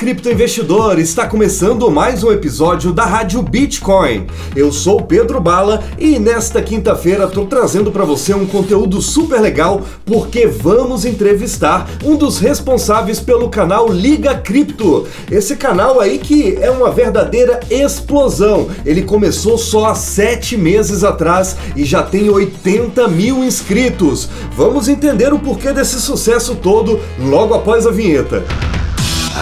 Criptoinvestidor! 0.00 0.98
Está 0.98 1.26
começando 1.26 1.90
mais 1.90 2.24
um 2.24 2.32
episódio 2.32 2.90
da 2.90 3.04
Rádio 3.04 3.42
Bitcoin. 3.42 4.26
Eu 4.56 4.72
sou 4.72 5.02
Pedro 5.02 5.38
Bala 5.42 5.84
e 5.98 6.18
nesta 6.18 6.62
quinta-feira 6.62 7.24
estou 7.24 7.44
trazendo 7.44 7.92
para 7.92 8.06
você 8.06 8.32
um 8.32 8.46
conteúdo 8.46 9.02
super 9.02 9.38
legal 9.38 9.82
porque 10.06 10.46
vamos 10.46 11.04
entrevistar 11.04 11.86
um 12.02 12.16
dos 12.16 12.38
responsáveis 12.38 13.20
pelo 13.20 13.50
canal 13.50 13.92
Liga 13.92 14.34
Cripto. 14.36 15.06
Esse 15.30 15.54
canal 15.54 16.00
aí 16.00 16.18
que 16.18 16.56
é 16.58 16.70
uma 16.70 16.90
verdadeira 16.90 17.60
explosão. 17.68 18.70
Ele 18.86 19.02
começou 19.02 19.58
só 19.58 19.84
há 19.90 19.94
sete 19.94 20.56
meses 20.56 21.04
atrás 21.04 21.58
e 21.76 21.84
já 21.84 22.02
tem 22.02 22.30
80 22.30 23.06
mil 23.06 23.44
inscritos. 23.44 24.30
Vamos 24.56 24.88
entender 24.88 25.34
o 25.34 25.38
porquê 25.38 25.74
desse 25.74 26.00
sucesso 26.00 26.54
todo 26.54 26.98
logo 27.18 27.52
após 27.52 27.86
a 27.86 27.90
vinheta. 27.90 28.42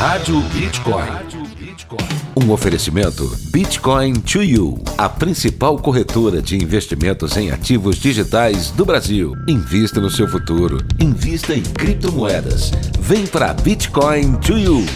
Rádio 0.00 0.40
Bitcoin. 0.52 1.08
Um 2.36 2.52
oferecimento 2.52 3.28
Bitcoin 3.50 4.12
to 4.20 4.44
You, 4.44 4.80
a 4.96 5.08
principal 5.08 5.76
corretora 5.76 6.40
de 6.40 6.56
investimentos 6.56 7.36
em 7.36 7.50
ativos 7.50 7.96
digitais 7.96 8.70
do 8.70 8.84
Brasil. 8.84 9.34
Invista 9.48 10.00
no 10.00 10.08
seu 10.08 10.28
futuro. 10.28 10.78
Invista 11.00 11.52
em 11.52 11.64
criptomoedas. 11.64 12.70
Vem 13.00 13.26
para 13.26 13.52
Bitcoin 13.54 14.36
to 14.36 14.56
You. 14.56 14.86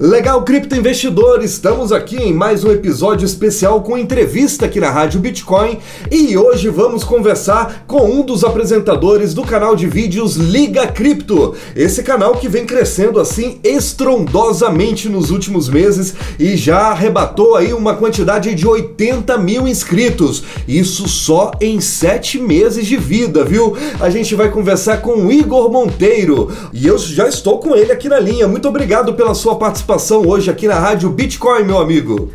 Legal, 0.00 0.42
cripto 0.42 0.74
investidor, 0.74 1.40
estamos 1.44 1.92
aqui 1.92 2.16
em 2.16 2.32
mais 2.32 2.64
um 2.64 2.72
episódio 2.72 3.24
especial 3.24 3.80
com 3.80 3.96
entrevista 3.96 4.66
aqui 4.66 4.80
na 4.80 4.90
Rádio 4.90 5.20
Bitcoin 5.20 5.78
e 6.10 6.36
hoje 6.36 6.68
vamos 6.68 7.04
conversar 7.04 7.84
com 7.86 8.04
um 8.04 8.22
dos 8.22 8.42
apresentadores 8.42 9.32
do 9.34 9.44
canal 9.44 9.76
de 9.76 9.86
vídeos 9.86 10.34
Liga 10.34 10.88
Cripto. 10.88 11.54
Esse 11.76 12.02
canal 12.02 12.34
que 12.34 12.48
vem 12.48 12.66
crescendo 12.66 13.20
assim 13.20 13.60
estrondosamente 13.62 15.08
nos 15.08 15.30
últimos 15.30 15.68
meses 15.68 16.12
e 16.40 16.56
já 16.56 16.88
arrebatou 16.88 17.54
aí 17.54 17.72
uma 17.72 17.94
quantidade 17.94 18.52
de 18.52 18.66
80 18.66 19.38
mil 19.38 19.68
inscritos. 19.68 20.42
Isso 20.66 21.08
só 21.08 21.52
em 21.60 21.80
sete 21.80 22.36
meses 22.36 22.84
de 22.84 22.96
vida, 22.96 23.44
viu? 23.44 23.76
A 24.00 24.10
gente 24.10 24.34
vai 24.34 24.50
conversar 24.50 24.96
com 24.96 25.24
o 25.24 25.30
Igor 25.30 25.70
Monteiro 25.70 26.50
e 26.72 26.84
eu 26.84 26.98
já 26.98 27.28
estou 27.28 27.60
com 27.60 27.76
ele 27.76 27.92
aqui 27.92 28.08
na 28.08 28.18
linha. 28.18 28.48
Muito 28.48 28.68
obrigado 28.68 29.14
pela 29.14 29.34
sua 29.34 29.54
participação 29.54 29.83
participação 29.84 30.26
hoje 30.26 30.50
aqui 30.50 30.66
na 30.66 30.78
Rádio 30.78 31.10
Bitcoin, 31.10 31.64
meu 31.64 31.78
amigo. 31.78 32.32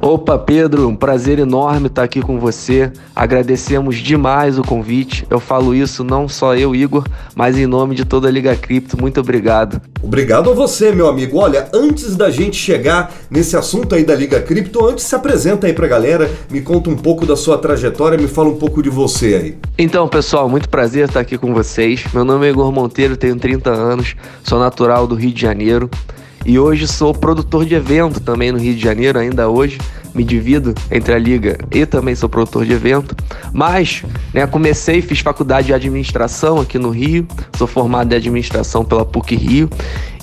Opa, 0.00 0.38
Pedro, 0.38 0.88
um 0.88 0.94
prazer 0.94 1.38
enorme 1.38 1.86
estar 1.88 2.04
aqui 2.04 2.20
com 2.20 2.38
você. 2.38 2.92
Agradecemos 3.14 3.96
demais 3.96 4.58
o 4.58 4.62
convite. 4.62 5.26
Eu 5.28 5.40
falo 5.40 5.74
isso 5.74 6.04
não 6.04 6.28
só 6.28 6.56
eu, 6.56 6.74
Igor, 6.74 7.04
mas 7.34 7.56
em 7.56 7.66
nome 7.66 7.94
de 7.94 8.04
toda 8.04 8.28
a 8.28 8.30
Liga 8.30 8.54
Cripto. 8.54 9.00
Muito 9.00 9.18
obrigado. 9.18 9.80
Obrigado 10.02 10.50
a 10.50 10.54
você, 10.54 10.92
meu 10.92 11.08
amigo. 11.08 11.38
Olha, 11.38 11.68
antes 11.72 12.16
da 12.16 12.30
gente 12.30 12.56
chegar 12.56 13.12
nesse 13.28 13.56
assunto 13.56 13.94
aí 13.94 14.04
da 14.04 14.14
Liga 14.14 14.40
Cripto, 14.40 14.86
antes 14.86 15.04
se 15.04 15.14
apresenta 15.14 15.66
aí 15.66 15.72
pra 15.72 15.88
galera, 15.88 16.30
me 16.50 16.60
conta 16.60 16.90
um 16.90 16.96
pouco 16.96 17.26
da 17.26 17.36
sua 17.36 17.58
trajetória, 17.58 18.18
me 18.18 18.28
fala 18.28 18.48
um 18.48 18.56
pouco 18.56 18.82
de 18.82 18.90
você 18.90 19.34
aí. 19.34 19.58
Então, 19.76 20.06
pessoal, 20.08 20.48
muito 20.48 20.68
prazer 20.68 21.08
estar 21.08 21.20
aqui 21.20 21.36
com 21.36 21.52
vocês. 21.52 22.04
Meu 22.14 22.24
nome 22.24 22.46
é 22.46 22.50
Igor 22.50 22.70
Monteiro, 22.72 23.16
tenho 23.16 23.36
30 23.36 23.70
anos, 23.70 24.14
sou 24.44 24.58
natural 24.58 25.06
do 25.06 25.16
Rio 25.16 25.32
de 25.32 25.40
Janeiro. 25.40 25.90
E 26.48 26.58
hoje 26.58 26.88
sou 26.88 27.12
produtor 27.12 27.66
de 27.66 27.74
evento 27.74 28.20
também 28.20 28.50
no 28.50 28.58
Rio 28.58 28.74
de 28.74 28.80
Janeiro, 28.80 29.18
ainda 29.18 29.50
hoje. 29.50 29.76
Me 30.14 30.24
divido 30.24 30.74
entre 30.90 31.12
a 31.12 31.18
liga 31.18 31.58
e 31.70 31.84
também 31.84 32.14
sou 32.14 32.26
produtor 32.26 32.64
de 32.64 32.72
evento. 32.72 33.14
Mas, 33.52 34.02
né, 34.32 34.46
comecei, 34.46 35.02
fiz 35.02 35.18
faculdade 35.18 35.66
de 35.66 35.74
administração 35.74 36.58
aqui 36.58 36.78
no 36.78 36.88
Rio. 36.88 37.28
Sou 37.54 37.66
formado 37.66 38.14
em 38.14 38.16
administração 38.16 38.82
pela 38.82 39.04
PUC 39.04 39.36
Rio 39.36 39.68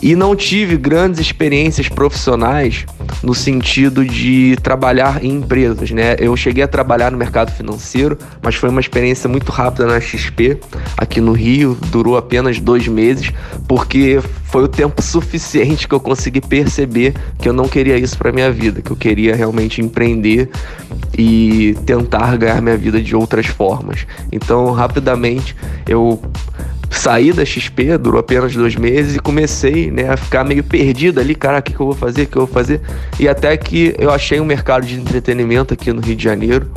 e 0.05 0.15
não 0.15 0.35
tive 0.35 0.77
grandes 0.77 1.19
experiências 1.19 1.89
profissionais 1.89 2.85
no 3.23 3.33
sentido 3.33 4.05
de 4.05 4.55
trabalhar 4.61 5.25
em 5.25 5.37
empresas, 5.37 5.89
né? 5.89 6.15
Eu 6.19 6.37
cheguei 6.37 6.63
a 6.63 6.67
trabalhar 6.67 7.11
no 7.11 7.17
mercado 7.17 7.51
financeiro, 7.51 8.15
mas 8.39 8.53
foi 8.53 8.69
uma 8.69 8.79
experiência 8.79 9.27
muito 9.27 9.51
rápida 9.51 9.87
na 9.87 9.99
XP 9.99 10.59
aqui 10.95 11.19
no 11.19 11.31
Rio, 11.31 11.75
durou 11.89 12.17
apenas 12.17 12.59
dois 12.59 12.87
meses, 12.87 13.31
porque 13.67 14.21
foi 14.43 14.63
o 14.63 14.67
tempo 14.67 15.01
suficiente 15.01 15.87
que 15.87 15.95
eu 15.95 15.99
consegui 15.99 16.39
perceber 16.39 17.15
que 17.39 17.49
eu 17.49 17.53
não 17.53 17.67
queria 17.67 17.97
isso 17.97 18.15
para 18.15 18.31
minha 18.31 18.51
vida, 18.51 18.83
que 18.83 18.91
eu 18.91 18.95
queria 18.95 19.35
realmente 19.35 19.81
empreender 19.81 20.51
e 21.17 21.75
tentar 21.83 22.37
ganhar 22.37 22.61
minha 22.61 22.77
vida 22.77 23.01
de 23.01 23.15
outras 23.15 23.47
formas. 23.47 24.05
Então, 24.31 24.71
rapidamente 24.71 25.55
eu 25.87 26.21
saí 26.89 27.31
da 27.31 27.45
XP, 27.45 27.97
durou 27.97 28.19
apenas 28.19 28.53
dois 28.53 28.75
meses 28.75 29.15
e 29.15 29.19
comecei 29.19 29.91
né, 29.91 30.09
a 30.09 30.17
ficar 30.17 30.43
meio 30.43 30.63
perdido 30.63 31.19
ali, 31.19 31.35
cara, 31.35 31.59
o 31.59 31.61
que, 31.61 31.73
que 31.73 31.79
eu 31.79 31.85
vou 31.85 31.95
fazer, 31.95 32.23
o 32.23 32.27
que 32.27 32.37
eu 32.37 32.45
vou 32.45 32.53
fazer? 32.53 32.81
E 33.19 33.27
até 33.27 33.55
que 33.57 33.95
eu 33.97 34.11
achei 34.11 34.39
um 34.39 34.45
mercado 34.45 34.85
de 34.85 34.95
entretenimento 34.95 35.73
aqui 35.73 35.91
no 35.91 36.01
Rio 36.01 36.15
de 36.15 36.23
Janeiro. 36.23 36.69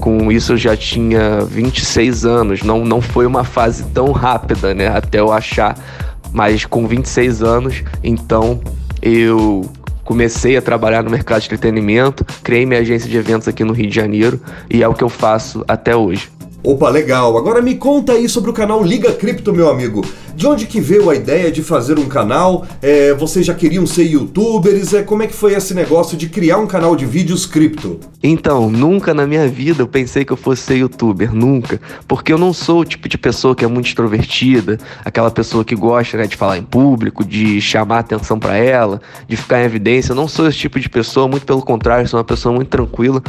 Com 0.00 0.30
isso 0.30 0.52
eu 0.52 0.56
já 0.58 0.76
tinha 0.76 1.40
26 1.40 2.26
anos, 2.26 2.62
não, 2.62 2.84
não 2.84 3.00
foi 3.00 3.24
uma 3.24 3.44
fase 3.44 3.82
tão 3.94 4.12
rápida, 4.12 4.74
né, 4.74 4.88
até 4.88 5.20
eu 5.20 5.32
achar, 5.32 5.74
mas 6.32 6.66
com 6.66 6.86
26 6.86 7.42
anos, 7.42 7.82
então 8.04 8.60
eu 9.00 9.64
comecei 10.04 10.56
a 10.56 10.62
trabalhar 10.62 11.02
no 11.02 11.10
mercado 11.10 11.40
de 11.40 11.46
entretenimento, 11.46 12.24
criei 12.42 12.66
minha 12.66 12.80
agência 12.80 13.08
de 13.08 13.16
eventos 13.16 13.48
aqui 13.48 13.64
no 13.64 13.72
Rio 13.72 13.88
de 13.88 13.94
Janeiro 13.94 14.40
e 14.70 14.82
é 14.82 14.88
o 14.88 14.94
que 14.94 15.02
eu 15.02 15.08
faço 15.08 15.64
até 15.66 15.96
hoje. 15.96 16.35
Opa, 16.62 16.88
legal. 16.88 17.36
Agora 17.36 17.62
me 17.62 17.76
conta 17.76 18.12
aí 18.12 18.28
sobre 18.28 18.50
o 18.50 18.54
canal 18.54 18.82
Liga 18.82 19.12
Cripto, 19.12 19.52
meu 19.52 19.68
amigo. 19.68 20.04
De 20.36 20.46
onde 20.46 20.66
que 20.66 20.82
veio 20.82 21.08
a 21.08 21.14
ideia 21.14 21.50
de 21.50 21.62
fazer 21.62 21.98
um 21.98 22.04
canal? 22.04 22.66
É, 22.82 23.14
vocês 23.14 23.46
já 23.46 23.54
queriam 23.54 23.86
ser 23.86 24.02
youtubers? 24.02 24.92
É, 24.92 25.02
como 25.02 25.22
é 25.22 25.26
que 25.26 25.32
foi 25.32 25.54
esse 25.54 25.72
negócio 25.72 26.14
de 26.14 26.28
criar 26.28 26.58
um 26.58 26.66
canal 26.66 26.94
de 26.94 27.06
vídeos 27.06 27.46
cripto? 27.46 27.98
Então, 28.22 28.68
nunca 28.68 29.14
na 29.14 29.26
minha 29.26 29.48
vida 29.48 29.82
eu 29.82 29.88
pensei 29.88 30.26
que 30.26 30.32
eu 30.34 30.36
fosse 30.36 30.60
ser 30.60 30.76
youtuber, 30.76 31.34
nunca. 31.34 31.80
Porque 32.06 32.30
eu 32.30 32.36
não 32.36 32.52
sou 32.52 32.80
o 32.80 32.84
tipo 32.84 33.08
de 33.08 33.16
pessoa 33.16 33.56
que 33.56 33.64
é 33.64 33.68
muito 33.68 33.86
extrovertida, 33.86 34.76
aquela 35.02 35.30
pessoa 35.30 35.64
que 35.64 35.74
gosta 35.74 36.18
né, 36.18 36.26
de 36.26 36.36
falar 36.36 36.58
em 36.58 36.62
público, 36.62 37.24
de 37.24 37.58
chamar 37.58 38.00
atenção 38.00 38.38
para 38.38 38.58
ela, 38.58 39.00
de 39.26 39.38
ficar 39.38 39.62
em 39.62 39.64
evidência. 39.64 40.12
Eu 40.12 40.16
não 40.16 40.28
sou 40.28 40.46
esse 40.46 40.58
tipo 40.58 40.78
de 40.78 40.90
pessoa, 40.90 41.26
muito 41.26 41.46
pelo 41.46 41.62
contrário, 41.62 42.06
sou 42.06 42.18
uma 42.18 42.24
pessoa 42.24 42.54
muito 42.54 42.68
tranquila. 42.68 43.22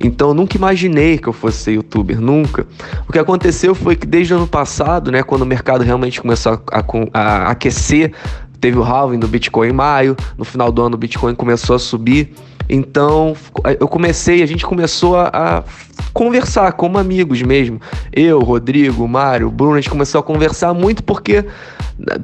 Então, 0.00 0.28
eu 0.28 0.34
nunca 0.34 0.56
imaginei 0.56 1.18
que 1.18 1.28
eu 1.28 1.32
fosse 1.32 1.58
ser 1.58 1.72
youtuber, 1.72 2.20
nunca. 2.20 2.66
O 3.08 3.12
que 3.12 3.18
aconteceu 3.18 3.74
foi 3.74 3.96
que 3.96 4.06
desde 4.06 4.32
o 4.32 4.36
ano 4.38 4.46
passado, 4.46 5.10
né, 5.10 5.22
quando 5.22 5.42
o 5.42 5.46
mercado 5.46 5.82
realmente 5.82 6.20
começou 6.20 6.52
a, 6.52 6.53
a, 6.70 7.20
a 7.20 7.50
aquecer, 7.50 8.12
teve 8.60 8.78
o 8.78 8.82
halving 8.82 9.18
do 9.18 9.28
Bitcoin 9.28 9.68
em 9.68 9.72
maio, 9.72 10.16
no 10.38 10.44
final 10.44 10.72
do 10.72 10.82
ano 10.82 10.94
o 10.94 10.98
Bitcoin 10.98 11.34
começou 11.34 11.76
a 11.76 11.78
subir. 11.78 12.34
Então 12.68 13.36
eu 13.78 13.86
comecei, 13.86 14.42
a 14.42 14.46
gente 14.46 14.64
começou 14.64 15.16
a, 15.16 15.28
a, 15.32 15.62
conversar 16.12 16.72
como 16.72 16.98
amigos 16.98 17.42
mesmo. 17.42 17.80
Eu, 18.12 18.40
Rodrigo, 18.40 19.06
Mário, 19.06 19.50
Bruno, 19.50 19.74
a 19.74 19.80
gente 19.80 19.90
começou 19.90 20.18
a 20.18 20.22
conversar 20.22 20.72
muito 20.72 21.02
porque, 21.02 21.44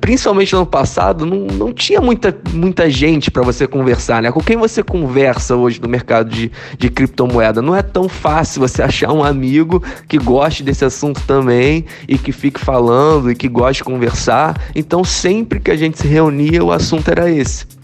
principalmente 0.01 0.53
no 0.53 0.61
ano 0.61 0.67
passado, 0.67 1.25
não, 1.25 1.47
não 1.47 1.73
tinha 1.73 2.01
muita, 2.01 2.37
muita 2.53 2.91
gente 2.91 3.31
para 3.31 3.43
você 3.43 3.67
conversar, 3.67 4.23
né? 4.23 4.33
Com 4.33 4.41
quem 4.41 4.57
você 4.57 4.83
conversa 4.83 5.55
hoje 5.57 5.81
no 5.81 5.89
mercado 5.89 6.29
de, 6.29 6.51
de 6.77 6.91
criptomoeda? 6.91 7.63
Não 7.63 7.75
é 7.75 7.83
tão 7.83 8.09
fácil 8.09 8.61
você 8.61 8.83
achar 8.83 9.13
um 9.13 9.23
amigo 9.23 9.83
que 10.09 10.19
goste 10.19 10.63
desse 10.63 10.85
assunto 10.85 11.21
também 11.27 11.85
e 12.09 12.19
que 12.19 12.33
fique 12.33 12.61
falando 12.61 13.31
e 13.31 13.35
que 13.35 13.49
goste 13.49 13.83
de 13.83 13.85
conversar. 13.85 14.61
Então 14.75 15.05
sempre 15.05 15.61
que 15.61 15.71
a 15.71 15.77
gente 15.77 15.99
se 15.99 16.07
reunia, 16.07 16.65
o 16.65 16.73
assunto 16.73 17.09
era 17.09 17.31
esse. 17.31 17.80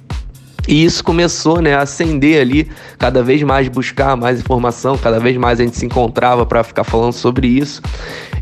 E 0.66 0.84
isso 0.84 1.02
começou 1.04 1.60
né, 1.60 1.74
a 1.74 1.82
acender 1.82 2.40
ali, 2.40 2.68
cada 2.98 3.22
vez 3.22 3.42
mais 3.42 3.68
buscar 3.68 4.16
mais 4.16 4.40
informação, 4.40 4.96
cada 4.98 5.18
vez 5.20 5.36
mais 5.36 5.60
a 5.60 5.64
gente 5.64 5.76
se 5.76 5.86
encontrava 5.86 6.44
para 6.44 6.64
ficar 6.64 6.84
falando 6.84 7.12
sobre 7.12 7.46
isso. 7.46 7.80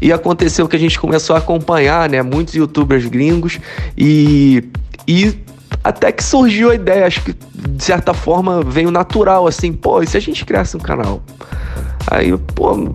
E 0.00 0.12
aconteceu 0.12 0.68
que 0.68 0.76
a 0.76 0.78
gente 0.78 0.98
começou 0.98 1.36
a 1.36 1.38
acompanhar 1.38 2.08
né, 2.08 2.22
muitos 2.22 2.54
youtubers 2.54 3.06
gringos 3.06 3.58
e, 3.96 4.64
e 5.06 5.34
até 5.82 6.10
que 6.10 6.24
surgiu 6.24 6.70
a 6.70 6.74
ideia, 6.74 7.06
acho 7.06 7.22
que 7.22 7.34
de 7.58 7.84
certa 7.84 8.14
forma 8.14 8.62
veio 8.62 8.90
natural 8.90 9.46
assim, 9.46 9.72
pô, 9.72 10.02
e 10.02 10.06
se 10.06 10.16
a 10.16 10.20
gente 10.20 10.44
criasse 10.44 10.76
um 10.76 10.80
canal? 10.80 11.22
Aí, 12.06 12.36
pô, 12.54 12.92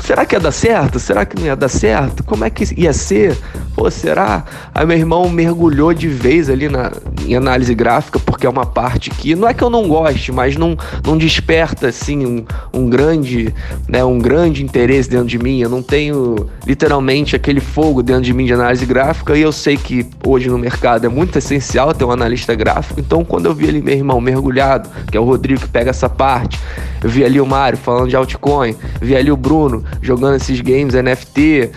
será 0.00 0.26
que 0.26 0.34
ia 0.34 0.40
dar 0.40 0.52
certo? 0.52 0.98
Será 0.98 1.24
que 1.24 1.36
não 1.38 1.46
ia 1.46 1.56
dar 1.56 1.68
certo? 1.68 2.24
Como 2.24 2.44
é 2.44 2.50
que 2.50 2.64
ia 2.80 2.92
ser? 2.92 3.36
Pô, 3.80 3.90
será? 3.90 4.44
Aí 4.74 4.84
meu 4.84 4.94
irmão 4.94 5.26
mergulhou 5.30 5.94
de 5.94 6.06
vez 6.06 6.50
ali 6.50 6.68
na, 6.68 6.92
em 7.26 7.34
análise 7.34 7.74
gráfica, 7.74 8.18
porque 8.18 8.46
é 8.46 8.50
uma 8.50 8.66
parte 8.66 9.08
que 9.08 9.34
não 9.34 9.48
é 9.48 9.54
que 9.54 9.64
eu 9.64 9.70
não 9.70 9.88
goste, 9.88 10.30
mas 10.30 10.54
não, 10.54 10.76
não 11.02 11.16
desperta 11.16 11.88
assim 11.88 12.26
um, 12.26 12.44
um 12.74 12.90
grande, 12.90 13.54
né, 13.88 14.04
um 14.04 14.18
grande 14.18 14.62
interesse 14.62 15.08
dentro 15.08 15.28
de 15.28 15.38
mim. 15.38 15.60
Eu 15.60 15.70
não 15.70 15.82
tenho 15.82 16.46
literalmente 16.66 17.34
aquele 17.34 17.58
fogo 17.58 18.02
dentro 18.02 18.20
de 18.20 18.34
mim 18.34 18.44
de 18.44 18.52
análise 18.52 18.84
gráfica 18.84 19.34
e 19.34 19.40
eu 19.40 19.50
sei 19.50 19.78
que 19.78 20.06
hoje 20.26 20.50
no 20.50 20.58
mercado 20.58 21.06
é 21.06 21.08
muito 21.08 21.38
essencial 21.38 21.94
ter 21.94 22.04
um 22.04 22.10
analista 22.10 22.54
gráfico. 22.54 23.00
Então, 23.00 23.24
quando 23.24 23.46
eu 23.46 23.54
vi 23.54 23.66
ali 23.66 23.80
meu 23.80 23.94
irmão 23.94 24.20
mergulhado, 24.20 24.90
que 25.10 25.16
é 25.16 25.20
o 25.20 25.24
Rodrigo 25.24 25.58
que 25.58 25.68
pega 25.68 25.88
essa 25.88 26.06
parte, 26.06 26.60
eu 27.02 27.08
vi 27.08 27.24
ali 27.24 27.40
o 27.40 27.46
Mário 27.46 27.78
falando 27.78 28.10
de 28.10 28.16
altcoin, 28.16 28.76
vi 29.00 29.16
ali 29.16 29.32
o 29.32 29.38
Bruno 29.38 29.82
jogando 30.02 30.36
esses 30.36 30.60
games 30.60 30.92
NFT, 30.92 31.70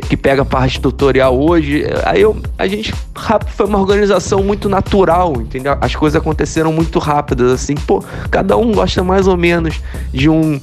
que 0.00 0.16
pega 0.16 0.44
parte 0.44 0.80
tutorial 0.80 1.38
hoje. 1.38 1.84
Aí 2.04 2.22
eu, 2.22 2.36
a 2.56 2.66
gente 2.66 2.94
foi 3.48 3.66
uma 3.66 3.78
organização 3.78 4.42
muito 4.42 4.68
natural, 4.68 5.34
entendeu? 5.40 5.76
As 5.80 5.94
coisas 5.94 6.20
aconteceram 6.20 6.72
muito 6.72 6.98
rápidas, 6.98 7.52
assim, 7.52 7.74
pô, 7.74 8.02
cada 8.30 8.56
um 8.56 8.72
gosta 8.72 9.02
mais 9.02 9.26
ou 9.26 9.36
menos 9.36 9.80
de 10.12 10.28
um 10.28 10.60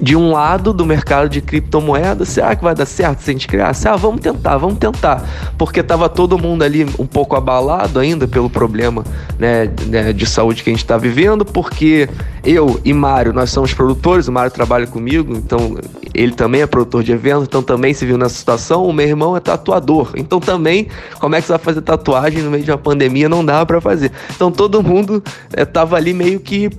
de 0.00 0.16
um 0.16 0.32
lado 0.32 0.72
do 0.72 0.84
mercado 0.84 1.28
de 1.28 1.40
criptomoedas, 1.40 2.28
será 2.28 2.56
que 2.56 2.64
vai 2.64 2.74
dar 2.74 2.86
certo 2.86 3.20
se 3.20 3.30
a 3.30 3.32
gente 3.32 3.46
criasse? 3.46 3.86
Ah, 3.88 3.96
vamos 3.96 4.20
tentar, 4.20 4.56
vamos 4.58 4.78
tentar. 4.78 5.22
Porque 5.56 5.82
tava 5.82 6.08
todo 6.08 6.38
mundo 6.38 6.62
ali 6.62 6.84
um 6.98 7.06
pouco 7.06 7.36
abalado 7.36 7.98
ainda 7.98 8.26
pelo 8.26 8.50
problema 8.50 9.04
né, 9.38 9.70
né 9.86 10.12
de 10.12 10.26
saúde 10.26 10.62
que 10.62 10.70
a 10.70 10.72
gente 10.72 10.82
está 10.82 10.96
vivendo, 10.96 11.44
porque 11.44 12.08
eu 12.44 12.80
e 12.84 12.92
Mário, 12.92 13.32
nós 13.32 13.50
somos 13.50 13.72
produtores, 13.72 14.28
o 14.28 14.32
Mário 14.32 14.50
trabalha 14.50 14.86
comigo, 14.86 15.34
então 15.34 15.78
ele 16.12 16.32
também 16.32 16.62
é 16.62 16.66
produtor 16.66 17.02
de 17.02 17.12
eventos, 17.12 17.44
então 17.44 17.62
também 17.62 17.94
se 17.94 18.04
viu 18.04 18.18
nessa 18.18 18.34
situação. 18.34 18.86
O 18.86 18.92
meu 18.92 19.06
irmão 19.06 19.36
é 19.36 19.40
tatuador, 19.40 20.12
então 20.16 20.40
também, 20.40 20.88
como 21.20 21.34
é 21.34 21.40
que 21.40 21.46
você 21.46 21.52
vai 21.52 21.60
fazer 21.60 21.80
tatuagem 21.82 22.42
no 22.42 22.50
meio 22.50 22.64
de 22.64 22.70
uma 22.70 22.78
pandemia? 22.78 23.28
Não 23.28 23.44
dava 23.44 23.64
para 23.64 23.80
fazer. 23.80 24.10
Então 24.34 24.50
todo 24.50 24.82
mundo 24.82 25.22
é, 25.52 25.64
tava 25.64 25.96
ali 25.96 26.12
meio 26.12 26.40
que 26.40 26.70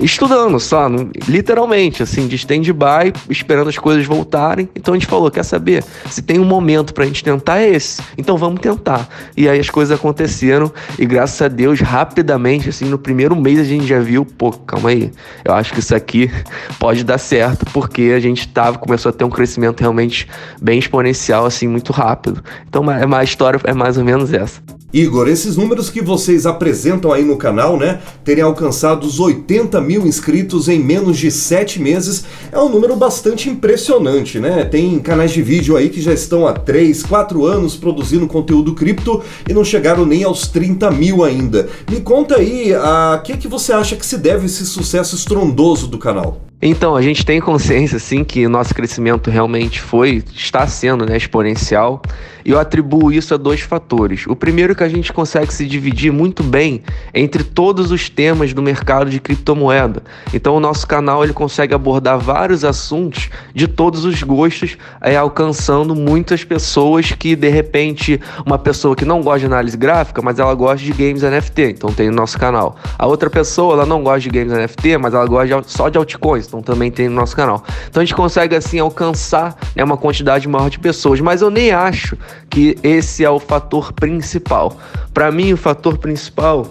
estudando 0.00 0.58
só, 0.58 0.88
literalmente, 1.28 2.02
assim, 2.02 2.26
de 2.26 2.36
stand-by, 2.36 3.12
esperando 3.28 3.68
as 3.68 3.78
coisas 3.78 4.06
voltarem. 4.06 4.68
Então 4.74 4.94
a 4.94 4.96
gente 4.96 5.06
falou: 5.06 5.30
quer 5.30 5.44
saber? 5.44 5.84
Se 6.10 6.22
tem 6.22 6.38
um 6.38 6.44
momento 6.44 6.94
pra 6.94 7.04
gente 7.04 7.22
tentar, 7.22 7.60
é 7.60 7.70
esse. 7.70 8.02
Então 8.16 8.36
vamos 8.36 8.60
tentar. 8.60 9.08
E 9.36 9.48
aí 9.48 9.58
as 9.58 9.70
coisas 9.70 9.96
aconteceram 9.96 10.72
e 10.98 11.06
graças 11.06 11.40
a 11.42 11.48
Deus, 11.48 11.80
rapidamente, 11.80 12.68
assim, 12.68 12.86
no 12.86 12.98
primeiro 12.98 13.36
mês 13.36 13.58
a 13.58 13.64
gente 13.64 13.86
já 13.86 14.00
viu: 14.00 14.24
pô, 14.24 14.52
calma 14.52 14.90
aí, 14.90 15.10
eu 15.44 15.54
acho 15.54 15.72
que 15.72 15.80
isso 15.80 15.94
aqui 15.94 16.30
pode 16.78 17.04
dar 17.04 17.18
certo, 17.18 17.64
porque 17.72 18.12
a 18.16 18.20
gente 18.20 18.48
tava, 18.48 18.78
começou 18.78 19.10
a 19.10 19.12
ter 19.12 19.24
um 19.24 19.30
crescimento 19.30 19.80
realmente 19.80 20.28
bem 20.60 20.78
exponencial, 20.78 21.46
assim, 21.46 21.68
muito 21.68 21.92
rápido. 21.92 22.42
Então 22.68 22.84
a 22.88 23.24
história 23.24 23.60
é 23.64 23.72
mais 23.72 23.96
ou 23.96 24.04
menos 24.04 24.32
essa. 24.32 24.60
Igor, 24.92 25.26
esses 25.26 25.56
números 25.56 25.88
que 25.88 26.02
vocês 26.02 26.44
apresentam 26.44 27.12
aí 27.12 27.24
no 27.24 27.38
canal, 27.38 27.78
né, 27.78 28.00
terem 28.22 28.44
alcançado 28.44 29.06
os 29.06 29.18
80 29.18 29.80
mil 29.82 30.06
inscritos 30.06 30.68
em 30.68 30.78
menos 30.78 31.18
de 31.18 31.30
7 31.30 31.80
meses, 31.80 32.24
é 32.50 32.58
um 32.58 32.68
número 32.68 32.94
bastante 32.96 33.50
impressionante, 33.50 34.38
né? 34.38 34.64
Tem 34.64 34.98
canais 34.98 35.32
de 35.32 35.42
vídeo 35.42 35.76
aí 35.76 35.88
que 35.88 36.00
já 36.00 36.12
estão 36.12 36.46
há 36.46 36.52
3, 36.52 37.02
4 37.02 37.44
anos 37.44 37.76
produzindo 37.76 38.26
conteúdo 38.26 38.74
cripto 38.74 39.22
e 39.48 39.52
não 39.52 39.64
chegaram 39.64 40.06
nem 40.06 40.24
aos 40.24 40.46
30 40.46 40.90
mil 40.90 41.24
ainda. 41.24 41.68
Me 41.90 42.00
conta 42.00 42.36
aí, 42.36 42.74
a 42.74 43.20
que, 43.24 43.36
que 43.36 43.48
você 43.48 43.72
acha 43.72 43.96
que 43.96 44.06
se 44.06 44.18
deve 44.18 44.46
esse 44.46 44.64
sucesso 44.66 45.14
estrondoso 45.14 45.86
do 45.86 45.98
canal? 45.98 46.51
Então, 46.64 46.94
a 46.94 47.02
gente 47.02 47.26
tem 47.26 47.40
consciência, 47.40 47.98
sim, 47.98 48.22
que 48.22 48.46
nosso 48.46 48.72
crescimento 48.72 49.28
realmente 49.28 49.80
foi, 49.80 50.22
está 50.32 50.64
sendo 50.68 51.04
né, 51.04 51.16
exponencial. 51.16 52.00
E 52.44 52.50
eu 52.50 52.58
atribuo 52.58 53.10
isso 53.10 53.34
a 53.34 53.36
dois 53.36 53.60
fatores. 53.60 54.26
O 54.28 54.36
primeiro 54.36 54.72
é 54.72 54.74
que 54.76 54.84
a 54.84 54.88
gente 54.88 55.12
consegue 55.12 55.52
se 55.52 55.66
dividir 55.66 56.12
muito 56.12 56.42
bem 56.42 56.82
entre 57.12 57.42
todos 57.42 57.90
os 57.90 58.08
temas 58.08 58.54
do 58.54 58.62
mercado 58.62 59.10
de 59.10 59.18
criptomoeda. 59.18 60.04
Então, 60.32 60.54
o 60.54 60.60
nosso 60.60 60.86
canal 60.86 61.24
ele 61.24 61.32
consegue 61.32 61.74
abordar 61.74 62.18
vários 62.18 62.64
assuntos 62.64 63.28
de 63.52 63.66
todos 63.66 64.04
os 64.04 64.22
gostos, 64.22 64.76
é, 65.00 65.16
alcançando 65.16 65.96
muitas 65.96 66.44
pessoas 66.44 67.10
que, 67.10 67.34
de 67.34 67.48
repente, 67.48 68.20
uma 68.46 68.58
pessoa 68.58 68.94
que 68.94 69.04
não 69.04 69.20
gosta 69.20 69.40
de 69.40 69.46
análise 69.46 69.76
gráfica, 69.76 70.22
mas 70.22 70.38
ela 70.38 70.54
gosta 70.54 70.84
de 70.84 70.92
games 70.92 71.22
NFT, 71.22 71.62
então 71.62 71.92
tem 71.92 72.08
no 72.08 72.16
nosso 72.16 72.38
canal. 72.38 72.76
A 72.96 73.06
outra 73.06 73.28
pessoa, 73.28 73.74
ela 73.74 73.86
não 73.86 74.02
gosta 74.02 74.20
de 74.20 74.30
games 74.30 74.52
NFT, 74.52 74.98
mas 74.98 75.12
ela 75.12 75.26
gosta 75.26 75.60
de, 75.60 75.70
só 75.70 75.88
de 75.88 75.98
altcoins 75.98 76.51
então 76.52 76.62
também 76.62 76.90
tem 76.90 77.08
no 77.08 77.14
nosso 77.14 77.34
canal. 77.34 77.64
Então 77.88 78.02
a 78.02 78.04
gente 78.04 78.14
consegue 78.14 78.54
assim 78.54 78.78
alcançar 78.78 79.56
né, 79.74 79.82
uma 79.82 79.96
quantidade 79.96 80.46
maior 80.46 80.68
de 80.68 80.78
pessoas, 80.78 81.20
mas 81.20 81.40
eu 81.40 81.50
nem 81.50 81.72
acho 81.72 82.16
que 82.50 82.76
esse 82.82 83.24
é 83.24 83.30
o 83.30 83.40
fator 83.40 83.92
principal. 83.92 84.76
Para 85.14 85.30
mim, 85.30 85.54
o 85.54 85.56
fator 85.56 85.96
principal 85.96 86.66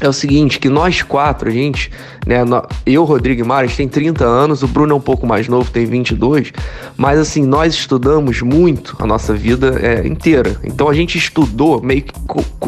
é 0.00 0.08
o 0.08 0.12
seguinte, 0.12 0.58
que 0.58 0.68
nós 0.68 1.00
quatro, 1.00 1.48
a 1.48 1.52
gente, 1.52 1.90
né, 2.26 2.40
eu, 2.84 3.04
Rodrigo 3.04 3.40
e 3.40 3.44
Mário, 3.44 3.64
a 3.64 3.68
gente 3.68 3.78
tem 3.78 3.88
30 3.88 4.24
anos, 4.24 4.62
o 4.62 4.68
Bruno 4.68 4.92
é 4.92 4.96
um 4.96 5.00
pouco 5.00 5.26
mais 5.26 5.48
novo, 5.48 5.70
tem 5.70 5.86
22, 5.86 6.52
mas 6.96 7.18
assim, 7.18 7.46
nós 7.46 7.72
estudamos 7.72 8.42
muito 8.42 8.94
a 8.98 9.06
nossa 9.06 9.32
vida 9.32 9.78
é, 9.80 10.06
inteira. 10.06 10.56
Então 10.64 10.88
a 10.88 10.94
gente 10.94 11.16
estudou 11.16 11.80
meio 11.80 12.02
que, 12.02 12.12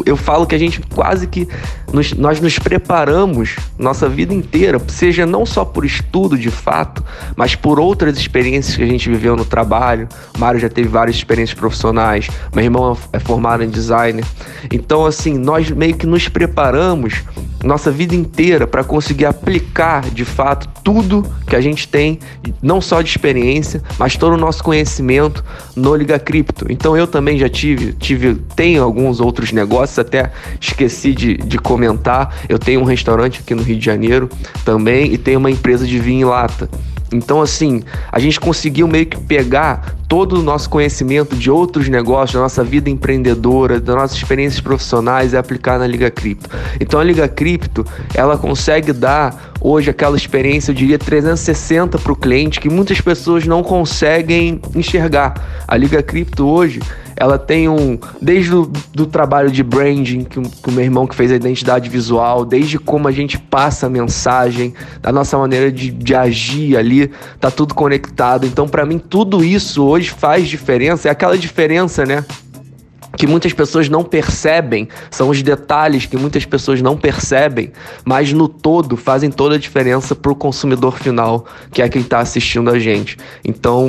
eu 0.07 0.17
falo 0.17 0.47
que 0.47 0.55
a 0.55 0.59
gente 0.59 0.81
quase 0.95 1.27
que, 1.27 1.47
nos, 1.93 2.15
nós 2.15 2.41
nos 2.41 2.59
preparamos 2.59 3.57
nossa 3.79 4.09
vida 4.09 4.33
inteira, 4.33 4.81
seja 4.89 5.27
não 5.27 5.45
só 5.45 5.67
por 5.67 5.85
estudo 5.85 6.39
de 6.39 6.51
fato, 6.51 7.05
mas 7.37 7.55
por 7.55 7.79
outras 7.79 8.17
experiências 8.17 8.75
que 8.75 8.83
a 8.83 8.87
gente 8.87 9.09
viveu 9.09 9.37
no 9.37 9.45
trabalho. 9.45 10.09
O 10.35 10.41
Mário 10.41 10.59
já 10.59 10.69
teve 10.69 10.89
várias 10.89 11.17
experiências 11.17 11.59
profissionais, 11.59 12.29
meu 12.55 12.65
irmão 12.65 12.97
é 13.13 13.19
formado 13.19 13.63
em 13.63 13.69
designer. 13.69 14.25
Então 14.73 15.05
assim, 15.05 15.37
nós 15.37 15.71
meio 15.71 15.95
que 15.95 16.07
nos 16.07 16.27
preparamos 16.27 17.18
nossa 17.63 17.91
vida 17.91 18.15
inteira 18.15 18.67
para 18.67 18.85
conseguir 18.85 19.27
aplicar 19.27 20.09
de 20.11 20.25
fato 20.25 20.69
tudo 20.83 21.25
que 21.47 21.57
a 21.57 21.61
gente 21.61 21.89
tem, 21.89 22.19
não 22.63 22.81
só 22.81 23.03
de 23.03 23.09
experiência, 23.09 23.83
mas 23.99 24.17
todo 24.17 24.35
o 24.35 24.37
nosso 24.37 24.63
conhecimento 24.63 25.45
no 25.75 25.95
Liga 25.95 26.19
Cripto. 26.19 26.67
Então 26.71 26.97
eu 26.97 27.07
também 27.07 27.39
já 27.39 27.49
tive, 27.49 27.93
tive 27.93 28.37
tenho 28.55 28.83
alguns 28.83 29.21
outros 29.21 29.53
negócios, 29.53 29.99
até 29.99 30.31
esqueci 30.61 31.13
de, 31.13 31.37
de 31.37 31.59
comentar. 31.59 32.37
Eu 32.49 32.59
tenho 32.59 32.81
um 32.81 32.85
restaurante 32.85 33.41
aqui 33.41 33.55
no 33.55 33.63
Rio 33.63 33.79
de 33.79 33.85
Janeiro 33.85 34.29
também 34.65 35.13
e 35.13 35.19
tenho 35.19 35.39
uma 35.39 35.51
empresa 35.51 35.87
de 35.87 35.99
vinho 35.99 36.19
em 36.21 36.31
lata. 36.31 36.69
Então, 37.13 37.41
assim, 37.41 37.83
a 38.13 38.19
gente 38.19 38.39
conseguiu 38.39 38.87
meio 38.87 39.07
que 39.07 39.19
pegar 39.19 39.97
todo 40.07 40.39
o 40.39 40.43
nosso 40.43 40.69
conhecimento 40.71 41.37
de 41.37 41.51
outros 41.51 41.89
negócios, 41.89 42.35
da 42.35 42.41
nossa 42.41 42.65
vida 42.65 42.89
empreendedora, 42.89 43.81
das 43.81 43.95
nossas 43.95 44.17
experiências 44.17 44.61
profissionais 44.61 45.33
e 45.33 45.37
aplicar 45.37 45.79
na 45.79 45.87
Liga 45.87 46.11
Cripto. 46.11 46.49
Então, 46.81 46.99
a 46.99 47.05
Liga 47.05 47.29
Cripto, 47.29 47.85
ela 48.15 48.39
consegue 48.39 48.93
dar 48.93 49.53
hoje 49.61 49.91
aquela 49.91 50.17
experiência, 50.17 50.71
eu 50.71 50.75
diria, 50.75 50.99
360 50.99 51.99
para 51.99 52.13
o 52.13 52.17
cliente 52.17 52.61
que 52.61 52.71
muitas 52.71 53.01
pessoas 53.01 53.47
não 53.47 53.63
conseguem 53.63 54.61
enxergar. 54.75 55.65
A 55.67 55.77
Liga 55.77 56.03
Cripto 56.03 56.47
hoje, 56.47 56.81
ela 57.19 57.37
tem 57.37 57.69
um. 57.69 57.99
Desde 58.23 58.55
o 58.55 58.71
do 58.95 59.05
trabalho 59.05 59.51
de 59.51 59.63
branding, 59.63 60.23
que, 60.23 60.41
que 60.41 60.69
o 60.69 60.73
meu 60.73 60.85
irmão 60.85 61.07
que 61.07 61.17
fez 61.17 61.33
a 61.33 61.35
identidade 61.35 61.89
visual, 61.89 62.45
desde 62.45 62.79
como 62.79 63.09
a 63.09 63.13
gente 63.13 63.37
passa 63.37 63.87
a 63.87 63.91
mensagem, 63.91 64.73
da 65.03 65.11
nossa 65.11 65.37
maneira 65.37 65.71
de, 65.71 65.91
de 65.91 66.15
agir 66.15 66.77
ali, 66.77 67.11
tá 67.41 67.51
tudo 67.51 67.75
conectado. 67.75 68.47
Então, 68.47 68.69
para 68.69 68.87
mim, 68.87 68.99
tudo 68.99 69.45
isso 69.45 69.85
hoje 69.85 70.11
faz 70.11 70.47
diferença. 70.47 71.09
É 71.09 71.11
aquela 71.11 71.37
diferença, 71.37 72.07
né? 72.07 72.25
que 73.17 73.27
muitas 73.27 73.53
pessoas 73.53 73.89
não 73.89 74.05
percebem, 74.05 74.89
são 75.11 75.29
os 75.29 75.43
detalhes 75.43 76.07
que 76.07 76.17
muitas 76.17 76.45
pessoas 76.45 76.81
não 76.81 76.97
percebem, 76.97 77.73
mas 78.05 78.33
no 78.33 78.49
todo 78.49 78.97
fazem 78.97 79.29
toda 79.29 79.57
a 79.57 79.59
diferença 79.59 80.15
para 80.15 80.31
o 80.31 80.37
consumidor 80.37 80.99
final, 80.99 81.45
que 81.73 81.83
é 81.83 81.89
quem 81.89 82.03
está 82.03 82.21
assistindo 82.21 82.71
a 82.71 82.79
gente. 82.79 83.17
Então, 83.45 83.89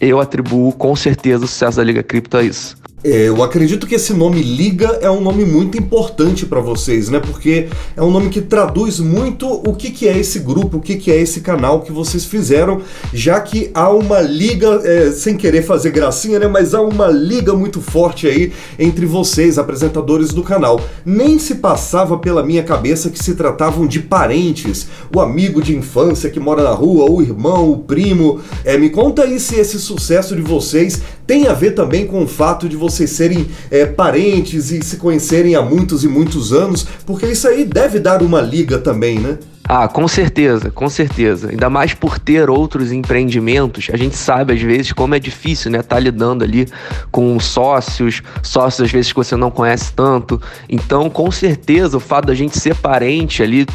eu 0.00 0.20
atribuo 0.20 0.72
com 0.72 0.94
certeza 0.94 1.44
o 1.44 1.48
sucesso 1.48 1.76
da 1.78 1.84
Liga 1.84 2.02
Cripto 2.02 2.36
a 2.36 2.42
isso. 2.42 2.76
É, 3.08 3.28
eu 3.28 3.40
acredito 3.40 3.86
que 3.86 3.94
esse 3.94 4.12
nome 4.12 4.42
Liga 4.42 4.98
é 5.00 5.08
um 5.08 5.20
nome 5.20 5.44
muito 5.44 5.78
importante 5.78 6.44
para 6.44 6.58
vocês, 6.58 7.08
né? 7.08 7.20
Porque 7.20 7.68
é 7.96 8.02
um 8.02 8.10
nome 8.10 8.30
que 8.30 8.40
traduz 8.40 8.98
muito 8.98 9.46
o 9.48 9.76
que, 9.76 9.92
que 9.92 10.08
é 10.08 10.18
esse 10.18 10.40
grupo, 10.40 10.78
o 10.78 10.80
que, 10.80 10.96
que 10.96 11.12
é 11.12 11.16
esse 11.16 11.40
canal 11.40 11.82
que 11.82 11.92
vocês 11.92 12.24
fizeram, 12.24 12.82
já 13.14 13.40
que 13.40 13.70
há 13.72 13.88
uma 13.90 14.20
liga, 14.20 14.80
é, 14.82 15.12
sem 15.12 15.36
querer 15.36 15.62
fazer 15.62 15.90
gracinha, 15.90 16.40
né? 16.40 16.48
Mas 16.48 16.74
há 16.74 16.82
uma 16.82 17.06
liga 17.06 17.54
muito 17.54 17.80
forte 17.80 18.26
aí 18.26 18.52
entre 18.76 19.06
vocês, 19.06 19.56
apresentadores 19.56 20.32
do 20.32 20.42
canal. 20.42 20.80
Nem 21.04 21.38
se 21.38 21.54
passava 21.54 22.18
pela 22.18 22.42
minha 22.42 22.64
cabeça 22.64 23.08
que 23.08 23.22
se 23.22 23.36
tratavam 23.36 23.86
de 23.86 24.00
parentes, 24.00 24.88
o 25.14 25.20
amigo 25.20 25.62
de 25.62 25.76
infância 25.76 26.28
que 26.28 26.40
mora 26.40 26.64
na 26.64 26.72
rua, 26.72 27.08
o 27.08 27.22
irmão, 27.22 27.70
o 27.70 27.78
primo. 27.78 28.40
É, 28.64 28.76
me 28.76 28.90
conta 28.90 29.22
aí 29.22 29.38
se 29.38 29.54
esse 29.54 29.78
sucesso 29.78 30.34
de 30.34 30.42
vocês 30.42 31.00
tem 31.26 31.48
a 31.48 31.52
ver 31.52 31.72
também 31.72 32.06
com 32.06 32.22
o 32.22 32.28
fato 32.28 32.68
de 32.68 32.76
vocês 32.76 33.10
serem 33.10 33.48
é, 33.70 33.84
parentes 33.84 34.70
e 34.70 34.82
se 34.82 34.96
conhecerem 34.96 35.54
há 35.54 35.62
muitos 35.62 36.04
e 36.04 36.08
muitos 36.08 36.52
anos, 36.52 36.86
porque 37.04 37.26
isso 37.26 37.48
aí 37.48 37.64
deve 37.64 37.98
dar 37.98 38.22
uma 38.22 38.40
liga 38.40 38.78
também, 38.78 39.18
né? 39.18 39.38
Ah, 39.68 39.88
com 39.88 40.06
certeza, 40.06 40.70
com 40.70 40.88
certeza. 40.88 41.50
Ainda 41.50 41.68
mais 41.68 41.92
por 41.92 42.20
ter 42.20 42.48
outros 42.48 42.92
empreendimentos, 42.92 43.88
a 43.92 43.96
gente 43.96 44.16
sabe 44.16 44.52
às 44.52 44.62
vezes 44.62 44.92
como 44.92 45.16
é 45.16 45.18
difícil, 45.18 45.72
né? 45.72 45.82
Tá 45.82 45.98
lidando 45.98 46.44
ali 46.44 46.68
com 47.10 47.38
sócios, 47.40 48.22
sócios 48.44 48.86
às 48.86 48.92
vezes 48.92 49.12
que 49.12 49.18
você 49.18 49.34
não 49.34 49.50
conhece 49.50 49.92
tanto. 49.92 50.40
Então, 50.68 51.10
com 51.10 51.28
certeza, 51.32 51.96
o 51.96 52.00
fato 52.00 52.26
da 52.26 52.34
gente 52.34 52.56
ser 52.60 52.76
parente 52.76 53.42
ali, 53.42 53.66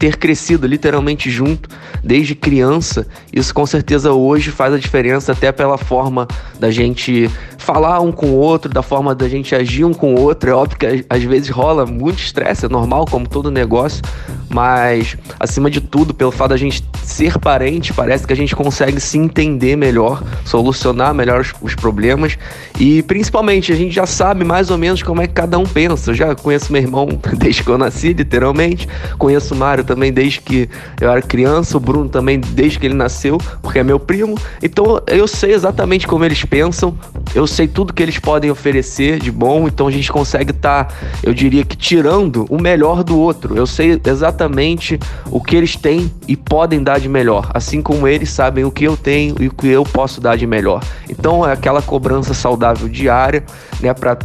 ter 0.00 0.16
crescido 0.16 0.66
literalmente 0.66 1.30
junto 1.30 1.68
desde 2.02 2.34
criança, 2.34 3.06
isso 3.30 3.54
com 3.54 3.66
certeza 3.66 4.12
hoje 4.12 4.50
faz 4.50 4.72
a 4.72 4.78
diferença 4.78 5.32
até 5.32 5.52
pela 5.52 5.76
forma 5.76 6.26
da 6.58 6.70
gente 6.70 7.30
falar 7.58 8.00
um 8.00 8.10
com 8.10 8.30
o 8.30 8.36
outro, 8.36 8.72
da 8.72 8.82
forma 8.82 9.14
da 9.14 9.28
gente 9.28 9.54
agir 9.54 9.84
um 9.84 9.92
com 9.92 10.14
o 10.14 10.20
outro. 10.20 10.48
É 10.48 10.54
óbvio 10.54 10.78
que 10.78 11.04
às 11.08 11.22
vezes 11.22 11.50
rola 11.50 11.84
muito 11.84 12.18
estresse, 12.18 12.64
é 12.64 12.68
normal, 12.68 13.04
como 13.04 13.28
todo 13.28 13.50
negócio, 13.50 14.02
mas 14.48 15.18
acima 15.38 15.70
de 15.70 15.82
tudo, 15.82 16.14
pelo 16.14 16.30
fato 16.30 16.50
da 16.50 16.56
gente 16.56 16.82
ser 17.04 17.38
parente, 17.38 17.92
parece 17.92 18.26
que 18.26 18.32
a 18.32 18.36
gente 18.36 18.56
consegue 18.56 18.98
se 19.00 19.18
entender 19.18 19.76
melhor, 19.76 20.22
solucionar 20.46 21.12
melhor 21.12 21.40
os, 21.40 21.52
os 21.60 21.74
problemas 21.74 22.38
e 22.78 23.02
principalmente 23.02 23.70
a 23.70 23.76
gente 23.76 23.92
já 23.92 24.06
sabe 24.06 24.44
mais 24.44 24.70
ou 24.70 24.78
menos 24.78 25.02
como 25.02 25.20
é 25.20 25.26
que 25.26 25.34
cada 25.34 25.58
um 25.58 25.64
pensa. 25.64 26.10
Eu 26.10 26.14
já 26.14 26.34
conheço 26.34 26.72
meu 26.72 26.80
irmão 26.80 27.06
desde 27.36 27.62
que 27.62 27.68
eu 27.68 27.76
nasci, 27.76 28.14
literalmente, 28.14 28.88
conheço 29.18 29.54
o 29.54 29.56
Mário 29.58 29.84
também 29.90 30.12
desde 30.12 30.40
que 30.40 30.70
eu 31.00 31.10
era 31.10 31.20
criança, 31.20 31.76
o 31.76 31.80
Bruno 31.80 32.08
também 32.08 32.38
desde 32.38 32.78
que 32.78 32.86
ele 32.86 32.94
nasceu, 32.94 33.38
porque 33.60 33.80
é 33.80 33.82
meu 33.82 33.98
primo. 33.98 34.38
Então 34.62 35.02
eu 35.08 35.26
sei 35.26 35.52
exatamente 35.52 36.06
como 36.06 36.24
eles 36.24 36.44
pensam, 36.44 36.96
eu 37.34 37.44
sei 37.44 37.66
tudo 37.66 37.92
que 37.92 38.00
eles 38.00 38.20
podem 38.20 38.52
oferecer 38.52 39.18
de 39.18 39.32
bom, 39.32 39.66
então 39.66 39.88
a 39.88 39.90
gente 39.90 40.12
consegue 40.12 40.52
estar, 40.52 40.84
tá, 40.84 40.94
eu 41.24 41.34
diria 41.34 41.64
que 41.64 41.76
tirando 41.76 42.46
o 42.48 42.62
melhor 42.62 43.02
do 43.02 43.18
outro. 43.18 43.56
Eu 43.56 43.66
sei 43.66 44.00
exatamente 44.06 44.96
o 45.28 45.40
que 45.40 45.56
eles 45.56 45.74
têm 45.74 46.08
e 46.28 46.36
podem 46.36 46.80
dar 46.80 47.00
de 47.00 47.08
melhor, 47.08 47.50
assim 47.52 47.82
como 47.82 48.06
eles 48.06 48.30
sabem 48.30 48.64
o 48.64 48.70
que 48.70 48.84
eu 48.84 48.96
tenho 48.96 49.34
e 49.40 49.48
o 49.48 49.50
que 49.52 49.66
eu 49.66 49.82
posso 49.82 50.20
dar 50.20 50.36
de 50.36 50.46
melhor. 50.46 50.84
Então 51.08 51.44
é 51.44 51.52
aquela 51.52 51.82
cobrança 51.82 52.32
saudável 52.32 52.88
diária, 52.88 53.42
né, 53.80 53.92
para 53.92 54.16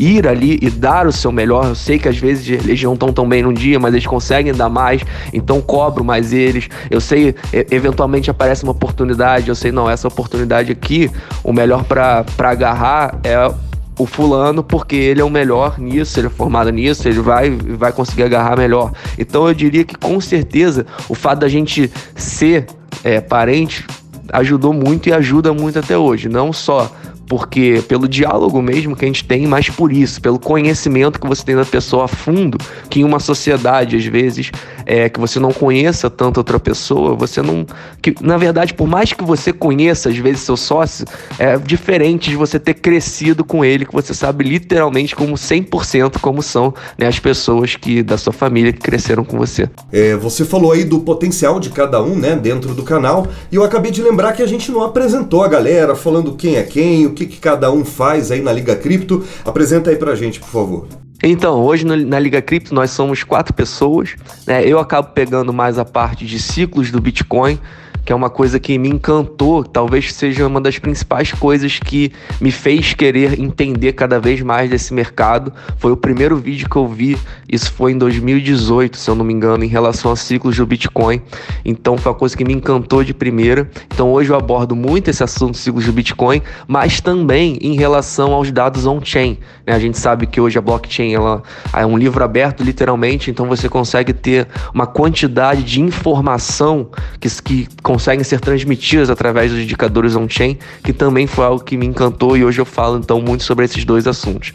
ir 0.00 0.26
ali 0.26 0.58
e 0.62 0.70
dar 0.70 1.06
o 1.06 1.12
seu 1.12 1.30
melhor. 1.30 1.66
Eu 1.66 1.74
sei 1.74 1.98
que 1.98 2.08
às 2.08 2.16
vezes 2.16 2.48
eles 2.48 2.82
não 2.82 2.94
estão 2.94 3.12
tão 3.12 3.28
bem 3.28 3.42
num 3.42 3.52
dia, 3.52 3.78
mas 3.78 3.92
eles 3.92 4.06
conseguem 4.06 4.52
dar 4.52 4.68
mais, 4.68 5.02
então 5.32 5.60
cobro 5.60 6.02
mais 6.02 6.32
eles. 6.32 6.68
Eu 6.90 7.00
sei, 7.00 7.34
eventualmente 7.70 8.30
aparece 8.30 8.64
uma 8.64 8.72
oportunidade, 8.72 9.48
eu 9.48 9.54
sei, 9.54 9.70
não, 9.70 9.88
essa 9.88 10.08
oportunidade 10.08 10.72
aqui, 10.72 11.10
o 11.44 11.52
melhor 11.52 11.84
para 11.84 12.24
agarrar 12.38 13.18
é 13.22 13.52
o 13.98 14.06
fulano 14.06 14.64
porque 14.64 14.96
ele 14.96 15.20
é 15.20 15.24
o 15.24 15.28
melhor 15.28 15.78
nisso, 15.78 16.18
ele 16.18 16.28
é 16.28 16.30
formado 16.30 16.70
nisso, 16.70 17.06
ele 17.06 17.20
vai, 17.20 17.50
vai 17.50 17.92
conseguir 17.92 18.22
agarrar 18.22 18.56
melhor. 18.56 18.92
Então 19.18 19.46
eu 19.46 19.52
diria 19.52 19.84
que 19.84 19.94
com 19.94 20.18
certeza 20.20 20.86
o 21.08 21.14
fato 21.14 21.40
da 21.40 21.48
gente 21.48 21.90
ser 22.14 22.66
é, 23.04 23.20
parente 23.20 23.86
ajudou 24.32 24.72
muito 24.72 25.08
e 25.08 25.12
ajuda 25.12 25.52
muito 25.52 25.78
até 25.78 25.98
hoje. 25.98 26.28
Não 26.28 26.52
só 26.52 26.90
porque 27.30 27.80
pelo 27.86 28.08
diálogo 28.08 28.60
mesmo 28.60 28.96
que 28.96 29.04
a 29.04 29.06
gente 29.06 29.24
tem, 29.24 29.46
mas 29.46 29.70
por 29.70 29.92
isso, 29.92 30.20
pelo 30.20 30.36
conhecimento 30.36 31.20
que 31.20 31.28
você 31.28 31.44
tem 31.44 31.54
da 31.54 31.64
pessoa 31.64 32.06
a 32.06 32.08
fundo, 32.08 32.58
que 32.90 32.98
em 32.98 33.04
uma 33.04 33.20
sociedade, 33.20 33.94
às 33.94 34.04
vezes, 34.04 34.50
é, 34.90 35.08
que 35.08 35.20
você 35.20 35.38
não 35.38 35.52
conheça 35.52 36.10
tanto 36.10 36.38
outra 36.38 36.58
pessoa, 36.58 37.14
você 37.14 37.40
não. 37.40 37.64
Que, 38.02 38.12
na 38.20 38.36
verdade, 38.36 38.74
por 38.74 38.88
mais 38.88 39.12
que 39.12 39.22
você 39.22 39.52
conheça, 39.52 40.08
às 40.08 40.16
vezes, 40.16 40.40
seu 40.40 40.56
sócio, 40.56 41.06
é 41.38 41.56
diferente 41.56 42.28
de 42.28 42.34
você 42.34 42.58
ter 42.58 42.74
crescido 42.74 43.44
com 43.44 43.64
ele, 43.64 43.86
que 43.86 43.92
você 43.92 44.12
sabe 44.12 44.42
literalmente 44.42 45.14
como 45.14 45.34
100% 45.34 46.18
como 46.20 46.42
são 46.42 46.74
né, 46.98 47.06
as 47.06 47.20
pessoas 47.20 47.76
que 47.76 48.02
da 48.02 48.18
sua 48.18 48.32
família 48.32 48.72
que 48.72 48.80
cresceram 48.80 49.24
com 49.24 49.38
você. 49.38 49.70
É, 49.92 50.16
você 50.16 50.44
falou 50.44 50.72
aí 50.72 50.82
do 50.82 50.98
potencial 50.98 51.60
de 51.60 51.70
cada 51.70 52.02
um, 52.02 52.16
né, 52.16 52.34
dentro 52.34 52.74
do 52.74 52.82
canal, 52.82 53.28
e 53.52 53.54
eu 53.54 53.62
acabei 53.62 53.92
de 53.92 54.02
lembrar 54.02 54.32
que 54.32 54.42
a 54.42 54.46
gente 54.46 54.72
não 54.72 54.82
apresentou 54.82 55.44
a 55.44 55.48
galera, 55.48 55.94
falando 55.94 56.34
quem 56.34 56.56
é 56.56 56.64
quem, 56.64 57.06
o 57.06 57.12
que, 57.12 57.26
que 57.26 57.38
cada 57.38 57.70
um 57.70 57.84
faz 57.84 58.32
aí 58.32 58.42
na 58.42 58.52
Liga 58.52 58.74
Cripto. 58.74 59.24
Apresenta 59.44 59.90
aí 59.90 59.96
pra 59.96 60.16
gente, 60.16 60.40
por 60.40 60.48
favor. 60.48 60.88
Então, 61.22 61.62
hoje 61.62 61.84
na 61.84 62.18
Liga 62.18 62.40
Cripto 62.40 62.74
nós 62.74 62.90
somos 62.90 63.22
quatro 63.22 63.52
pessoas. 63.52 64.16
Né? 64.46 64.64
Eu 64.64 64.78
acabo 64.78 65.08
pegando 65.08 65.52
mais 65.52 65.78
a 65.78 65.84
parte 65.84 66.24
de 66.24 66.38
ciclos 66.38 66.90
do 66.90 67.00
Bitcoin, 67.00 67.58
que 68.04 68.12
é 68.12 68.16
uma 68.16 68.30
coisa 68.30 68.58
que 68.58 68.78
me 68.78 68.88
encantou, 68.88 69.64
talvez 69.64 70.12
seja 70.12 70.46
uma 70.46 70.60
das 70.60 70.78
principais 70.78 71.32
coisas 71.32 71.78
que 71.78 72.12
me 72.40 72.50
fez 72.50 72.94
querer 72.94 73.38
entender 73.40 73.92
cada 73.92 74.18
vez 74.18 74.40
mais 74.40 74.70
desse 74.70 74.92
mercado. 74.92 75.52
Foi 75.78 75.92
o 75.92 75.96
primeiro 75.96 76.36
vídeo 76.36 76.68
que 76.68 76.76
eu 76.76 76.88
vi, 76.88 77.18
isso 77.48 77.72
foi 77.72 77.92
em 77.92 77.98
2018, 77.98 78.96
se 78.96 79.10
eu 79.10 79.14
não 79.14 79.24
me 79.24 79.32
engano, 79.32 79.64
em 79.64 79.68
relação 79.68 80.10
a 80.10 80.16
ciclos 80.16 80.56
do 80.56 80.66
Bitcoin. 80.66 81.20
Então 81.64 81.96
foi 81.96 82.12
uma 82.12 82.18
coisa 82.18 82.36
que 82.36 82.44
me 82.44 82.52
encantou 82.52 83.04
de 83.04 83.14
primeira. 83.14 83.70
Então 83.92 84.12
hoje 84.12 84.30
eu 84.30 84.36
abordo 84.36 84.74
muito 84.74 85.10
esse 85.10 85.22
assunto 85.22 85.56
ciclos 85.56 85.84
do 85.86 85.92
Bitcoin, 85.92 86.42
mas 86.66 87.00
também 87.00 87.58
em 87.60 87.74
relação 87.74 88.32
aos 88.32 88.50
dados 88.50 88.86
on-chain. 88.86 89.38
Né? 89.66 89.74
A 89.74 89.78
gente 89.78 89.98
sabe 89.98 90.26
que 90.26 90.40
hoje 90.40 90.58
a 90.58 90.60
blockchain 90.60 91.14
ela 91.14 91.42
é 91.72 91.84
um 91.86 91.96
livro 91.96 92.22
aberto, 92.22 92.62
literalmente, 92.62 93.30
então 93.30 93.46
você 93.46 93.68
consegue 93.68 94.12
ter 94.12 94.48
uma 94.74 94.86
quantidade 94.86 95.62
de 95.62 95.80
informação 95.80 96.88
que, 97.18 97.28
que 97.42 97.68
conseguem 97.90 98.22
ser 98.22 98.38
transmitidas 98.38 99.10
através 99.10 99.50
dos 99.50 99.60
indicadores 99.60 100.14
on-chain, 100.14 100.56
que 100.84 100.92
também 100.92 101.26
foi 101.26 101.44
algo 101.44 101.64
que 101.64 101.76
me 101.76 101.84
encantou 101.84 102.36
e 102.36 102.44
hoje 102.44 102.60
eu 102.60 102.64
falo 102.64 102.98
então 102.98 103.20
muito 103.20 103.42
sobre 103.42 103.64
esses 103.64 103.84
dois 103.84 104.06
assuntos. 104.06 104.52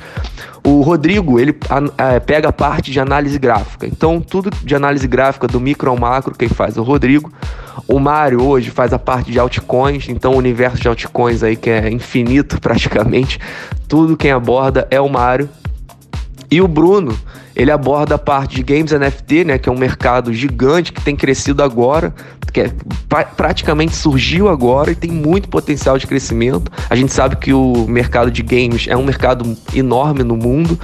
O 0.64 0.80
Rodrigo, 0.80 1.38
ele 1.38 1.54
a, 1.70 2.16
a, 2.16 2.22
pega 2.22 2.48
a 2.48 2.54
parte 2.54 2.92
de 2.92 3.00
análise 3.00 3.38
gráfica. 3.38 3.86
Então, 3.86 4.22
tudo 4.22 4.50
de 4.64 4.74
análise 4.74 5.06
gráfica 5.06 5.48
do 5.48 5.60
micro 5.60 5.90
ao 5.90 5.98
macro, 5.98 6.34
quem 6.34 6.48
faz 6.48 6.78
é 6.78 6.80
o 6.80 6.84
Rodrigo. 6.84 7.30
O 7.90 8.00
Mário 8.00 8.42
hoje 8.42 8.72
faz 8.72 8.94
a 8.94 8.98
parte 8.98 9.30
de 9.34 9.38
altcoins, 9.38 10.08
então 10.08 10.32
o 10.32 10.38
universo 10.38 10.82
de 10.82 10.88
altcoins 10.88 11.44
aí 11.44 11.58
que 11.58 11.70
é 11.70 11.92
infinito 11.92 12.58
praticamente. 12.62 13.38
Tudo 13.86 14.16
quem 14.16 14.32
aborda 14.32 14.88
é 14.90 15.02
o 15.02 15.10
Mário. 15.10 15.50
E 16.50 16.62
o 16.62 16.70
Bruno, 16.70 17.14
ele 17.56 17.72
aborda 17.72 18.16
a 18.16 18.18
parte 18.18 18.56
de 18.56 18.64
games 18.64 18.92
NFT, 18.92 19.46
né, 19.46 19.58
que 19.58 19.70
é 19.70 19.72
um 19.72 19.78
mercado 19.78 20.34
gigante 20.34 20.92
que 20.92 21.02
tem 21.02 21.16
crescido 21.16 21.64
agora, 21.64 22.14
que 22.52 22.62
é, 22.62 22.72
pra, 23.08 23.24
praticamente 23.24 23.96
surgiu 23.96 24.50
agora 24.50 24.92
e 24.92 24.96
tem 24.96 25.12
muito 25.12 25.48
potencial 25.50 25.98
de 25.98 26.06
crescimento. 26.06 26.72
A 26.90 26.96
gente 26.96 27.14
sabe 27.14 27.38
que 27.38 27.54
o 27.54 27.86
mercado 27.88 28.30
de 28.30 28.42
games 28.42 28.88
é 28.90 28.96
um 28.96 29.04
mercado 29.04 29.58
enorme 29.74 30.24
no 30.24 30.36
mundo 30.36 30.80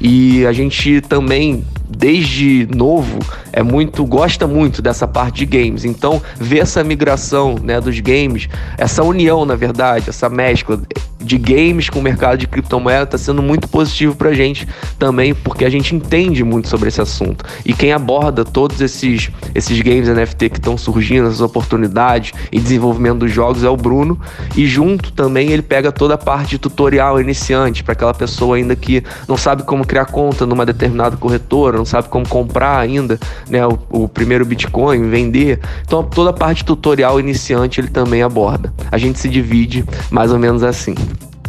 e 0.00 0.46
a 0.46 0.52
gente 0.52 1.00
também 1.02 1.64
desde 1.88 2.66
novo 2.74 3.18
é 3.52 3.62
muito 3.62 4.04
gosta 4.04 4.46
muito 4.46 4.82
dessa 4.82 5.06
parte 5.06 5.44
de 5.44 5.46
games. 5.46 5.84
Então, 5.84 6.20
ver 6.36 6.60
essa 6.60 6.82
migração, 6.82 7.56
né, 7.62 7.80
dos 7.80 8.00
games, 8.00 8.48
essa 8.76 9.02
união, 9.02 9.44
na 9.44 9.54
verdade, 9.54 10.08
essa 10.08 10.28
mescla 10.28 10.80
de 11.20 11.38
games 11.38 11.88
com 11.88 12.00
o 12.00 12.02
mercado 12.02 12.38
de 12.38 12.46
criptomoeda 12.46 13.04
está 13.04 13.18
sendo 13.18 13.42
muito 13.42 13.66
positivo 13.68 14.14
para 14.14 14.30
a 14.30 14.34
gente 14.34 14.68
também, 14.98 15.34
porque 15.34 15.64
a 15.64 15.70
gente 15.70 15.94
entende 16.14 16.44
muito 16.44 16.68
sobre 16.68 16.88
esse 16.88 17.00
assunto. 17.00 17.44
E 17.64 17.72
quem 17.72 17.92
aborda 17.92 18.44
todos 18.44 18.80
esses, 18.80 19.30
esses 19.54 19.80
games 19.80 20.08
NFT 20.08 20.48
que 20.50 20.58
estão 20.58 20.78
surgindo, 20.78 21.26
essas 21.26 21.40
oportunidades 21.40 22.32
e 22.52 22.60
desenvolvimento 22.60 23.20
dos 23.20 23.32
jogos 23.32 23.64
é 23.64 23.68
o 23.68 23.76
Bruno. 23.76 24.18
E 24.56 24.66
junto 24.66 25.12
também 25.12 25.50
ele 25.50 25.62
pega 25.62 25.90
toda 25.90 26.14
a 26.14 26.18
parte 26.18 26.50
de 26.50 26.58
tutorial 26.58 27.20
iniciante 27.20 27.82
para 27.82 27.92
aquela 27.92 28.14
pessoa 28.14 28.56
ainda 28.56 28.76
que 28.76 29.02
não 29.26 29.36
sabe 29.36 29.64
como 29.64 29.84
criar 29.84 30.06
conta 30.06 30.46
numa 30.46 30.64
determinada 30.64 31.16
corretora, 31.16 31.76
não 31.76 31.84
sabe 31.84 32.08
como 32.08 32.28
comprar 32.28 32.78
ainda 32.78 33.18
né, 33.48 33.66
o, 33.66 33.78
o 33.90 34.08
primeiro 34.08 34.44
Bitcoin, 34.44 35.10
vender. 35.10 35.58
Então 35.84 36.02
toda 36.04 36.30
a 36.30 36.32
parte 36.32 36.64
tutorial 36.64 37.18
iniciante 37.18 37.80
ele 37.80 37.88
também 37.88 38.22
aborda. 38.22 38.72
A 38.90 38.98
gente 38.98 39.18
se 39.18 39.28
divide 39.28 39.84
mais 40.10 40.30
ou 40.30 40.38
menos 40.38 40.62
assim. 40.62 40.94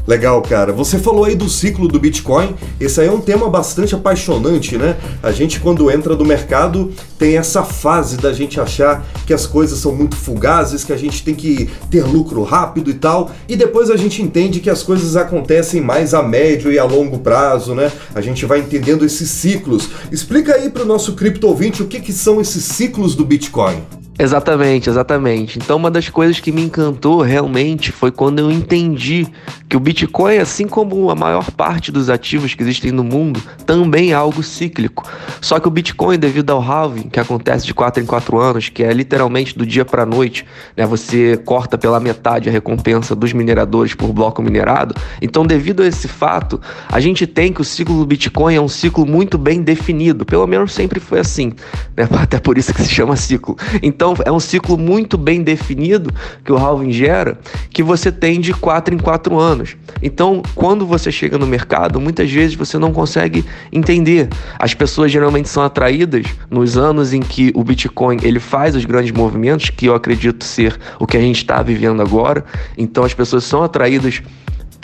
Legal, 0.07 0.39
cara. 0.43 0.71
Você 0.71 0.99
falou 0.99 1.25
aí 1.25 1.35
do 1.35 1.49
ciclo 1.49 1.87
do 1.87 1.99
Bitcoin. 1.99 2.55
Esse 2.79 3.01
aí 3.01 3.07
é 3.07 3.11
um 3.11 3.21
tema 3.21 3.49
bastante 3.49 3.95
apaixonante, 3.95 4.77
né? 4.77 4.97
A 5.23 5.31
gente, 5.31 5.59
quando 5.59 5.89
entra 5.89 6.15
no 6.15 6.23
mercado, 6.23 6.91
tem 7.17 7.37
essa 7.37 7.63
fase 7.63 8.17
da 8.17 8.31
gente 8.31 8.59
achar 8.59 9.03
que 9.25 9.33
as 9.33 9.47
coisas 9.47 9.79
são 9.79 9.95
muito 9.95 10.15
fugazes, 10.15 10.83
que 10.83 10.93
a 10.93 10.97
gente 10.97 11.23
tem 11.23 11.33
que 11.33 11.69
ter 11.89 12.03
lucro 12.03 12.43
rápido 12.43 12.91
e 12.91 12.93
tal. 12.93 13.31
E 13.49 13.55
depois 13.55 13.89
a 13.89 13.97
gente 13.97 14.21
entende 14.21 14.59
que 14.59 14.69
as 14.69 14.83
coisas 14.83 15.15
acontecem 15.15 15.81
mais 15.81 16.13
a 16.13 16.21
médio 16.21 16.71
e 16.71 16.77
a 16.77 16.83
longo 16.83 17.17
prazo, 17.19 17.73
né? 17.73 17.91
A 18.13 18.21
gente 18.21 18.45
vai 18.45 18.59
entendendo 18.59 19.05
esses 19.05 19.29
ciclos. 19.29 19.89
Explica 20.11 20.53
aí 20.53 20.69
para 20.69 20.83
o 20.83 20.85
nosso 20.85 21.13
cripto 21.13 21.47
ouvinte 21.47 21.81
o 21.81 21.87
que, 21.87 21.99
que 21.99 22.13
são 22.13 22.39
esses 22.39 22.63
ciclos 22.63 23.15
do 23.15 23.25
Bitcoin. 23.25 23.81
Exatamente, 24.17 24.89
exatamente. 24.89 25.59
Então, 25.59 25.75
uma 25.75 25.91
das 25.91 26.07
coisas 26.07 26.39
que 26.39 26.49
me 26.49 26.61
encantou 26.61 27.21
realmente 27.21 27.91
foi 27.91 28.11
quando 28.11 28.39
eu 28.39 28.49
entendi 28.49 29.27
que 29.67 29.75
o 29.75 29.79
Bitcoin, 29.79 30.37
assim 30.37 30.67
como 30.67 31.09
a 31.09 31.15
maior 31.15 31.51
parte 31.51 31.91
dos 31.91 32.09
ativos 32.09 32.53
que 32.53 32.63
existem 32.63 32.91
no 32.93 33.03
mundo, 33.03 33.41
também 33.65 34.11
é 34.11 34.13
algo 34.13 34.41
cíclico. 34.41 35.05
Só 35.41 35.59
que 35.59 35.67
o 35.67 35.71
Bitcoin, 35.71 36.17
devido 36.17 36.51
ao 36.51 36.61
halving, 36.61 37.09
que 37.09 37.19
acontece 37.19 37.65
de 37.65 37.73
4 37.73 38.01
em 38.01 38.05
4 38.05 38.39
anos, 38.39 38.69
que 38.69 38.83
é 38.83 38.93
literalmente 38.93 39.57
do 39.57 39.65
dia 39.65 39.83
para 39.83 40.03
a 40.03 40.05
noite, 40.05 40.45
né, 40.77 40.85
você 40.85 41.37
corta 41.43 41.77
pela 41.77 41.99
metade 41.99 42.47
a 42.47 42.51
recompensa 42.51 43.15
dos 43.15 43.33
mineradores 43.33 43.95
por 43.95 44.13
bloco 44.13 44.41
minerado. 44.41 44.95
Então, 45.21 45.45
devido 45.45 45.83
a 45.83 45.87
esse 45.87 46.07
fato, 46.07 46.61
a 46.87 47.01
gente 47.01 47.27
tem 47.27 47.51
que 47.51 47.59
o 47.59 47.65
ciclo 47.65 47.99
do 47.99 48.05
Bitcoin 48.05 48.55
é 48.55 48.61
um 48.61 48.69
ciclo 48.69 49.05
muito 49.05 49.37
bem 49.37 49.61
definido. 49.61 50.25
Pelo 50.25 50.47
menos 50.47 50.71
sempre 50.71 51.01
foi 51.01 51.19
assim. 51.19 51.51
Né? 51.97 52.07
Até 52.21 52.39
por 52.39 52.57
isso 52.57 52.73
que 52.73 52.81
se 52.81 52.89
chama 52.89 53.17
ciclo. 53.17 53.57
Então, 53.83 54.04
então 54.05 54.15
é 54.23 54.31
um 54.31 54.39
ciclo 54.39 54.77
muito 54.77 55.17
bem 55.17 55.41
definido 55.41 56.13
que 56.43 56.51
o 56.51 56.57
halving 56.57 56.91
gera, 56.91 57.39
que 57.71 57.81
você 57.81 58.11
tem 58.11 58.39
de 58.39 58.53
4 58.53 58.93
em 58.93 58.99
4 58.99 59.39
anos. 59.39 59.75
Então, 59.99 60.43
quando 60.53 60.85
você 60.85 61.11
chega 61.11 61.39
no 61.39 61.47
mercado, 61.47 61.99
muitas 61.99 62.29
vezes 62.29 62.55
você 62.55 62.77
não 62.77 62.93
consegue 62.93 63.43
entender. 63.71 64.29
As 64.59 64.75
pessoas 64.75 65.11
geralmente 65.11 65.49
são 65.49 65.63
atraídas 65.63 66.27
nos 66.51 66.77
anos 66.77 67.13
em 67.13 67.19
que 67.19 67.51
o 67.55 67.63
Bitcoin 67.63 68.19
ele 68.21 68.39
faz 68.39 68.75
os 68.75 68.85
grandes 68.85 69.11
movimentos, 69.11 69.71
que 69.71 69.87
eu 69.87 69.95
acredito 69.95 70.43
ser 70.43 70.77
o 70.99 71.07
que 71.07 71.17
a 71.17 71.21
gente 71.21 71.37
está 71.37 71.63
vivendo 71.63 71.99
agora. 72.01 72.45
Então, 72.77 73.03
as 73.03 73.13
pessoas 73.13 73.43
são 73.43 73.63
atraídas 73.63 74.21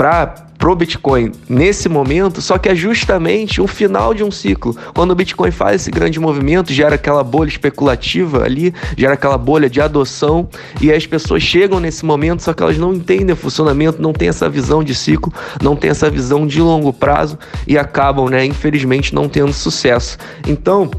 para 0.02 0.34
pro 0.58 0.76
Bitcoin 0.76 1.32
nesse 1.48 1.88
momento, 1.88 2.42
só 2.42 2.58
que 2.58 2.68
é 2.68 2.74
justamente 2.74 3.62
um 3.62 3.68
final 3.68 4.16
de 4.16 4.24
um 4.24 4.32
ciclo. 4.32 4.76
Quando 4.96 5.12
o 5.12 5.16
Bitcoin 5.16 5.52
faz 5.52 5.82
esse 5.82 5.92
grande 5.92 6.20
movimento, 6.20 6.74
gera 6.74 6.96
aquela 6.96 7.24
bolha 7.24 7.50
especulativa 7.50 8.44
ali, 8.44 8.74
gera 8.98 9.14
aquela 9.14 9.38
bolha 9.38 9.70
de 9.70 9.80
adoção 9.80 10.50
e 10.82 10.92
as 10.92 11.06
pessoas 11.06 11.44
chegam 11.44 11.80
nesse 11.80 12.04
momento, 12.04 12.42
só 12.42 12.52
que 12.52 12.64
elas 12.64 12.80
não 12.80 12.96
entendem 12.96 13.34
o 13.34 13.36
funcionamento, 13.36 14.02
não 14.02 14.12
têm 14.12 14.30
essa 14.30 14.50
visão 14.50 14.84
de 14.84 14.96
ciclo, 14.96 15.32
não 15.62 15.76
têm 15.76 15.92
essa 15.92 16.10
visão 16.10 16.48
de 16.48 16.60
longo 16.60 16.92
prazo 16.92 17.38
e 17.68 17.78
acabam, 17.78 18.28
né, 18.28 18.44
infelizmente, 18.44 19.14
não 19.14 19.30
tendo 19.30 19.54
sucesso. 19.54 20.18
Então, 20.48 20.90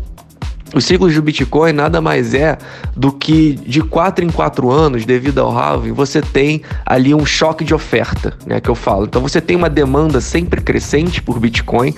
os 0.75 0.85
ciclos 0.85 1.15
do 1.15 1.23
Bitcoin 1.23 1.73
nada 1.73 2.01
mais 2.01 2.35
é 2.35 2.57
do 2.97 3.13
que 3.13 3.55
de 3.55 3.83
4 3.83 4.25
em 4.25 4.31
4 4.31 4.71
anos, 4.71 5.05
devido 5.05 5.39
ao 5.41 5.57
halving, 5.57 5.93
você 5.93 6.21
tem 6.21 6.63
ali 6.87 7.15
um 7.15 7.27
choque 7.27 7.65
de 7.65 7.75
oferta, 7.75 8.35
né, 8.47 8.61
que 8.61 8.69
eu 8.69 8.75
falo. 8.75 9.05
Então 9.05 9.21
você 9.21 9.41
tem 9.41 9.57
uma 9.57 9.69
demanda 9.69 10.21
sempre 10.21 10.61
crescente 10.61 11.23
por 11.23 11.39
Bitcoin, 11.39 11.95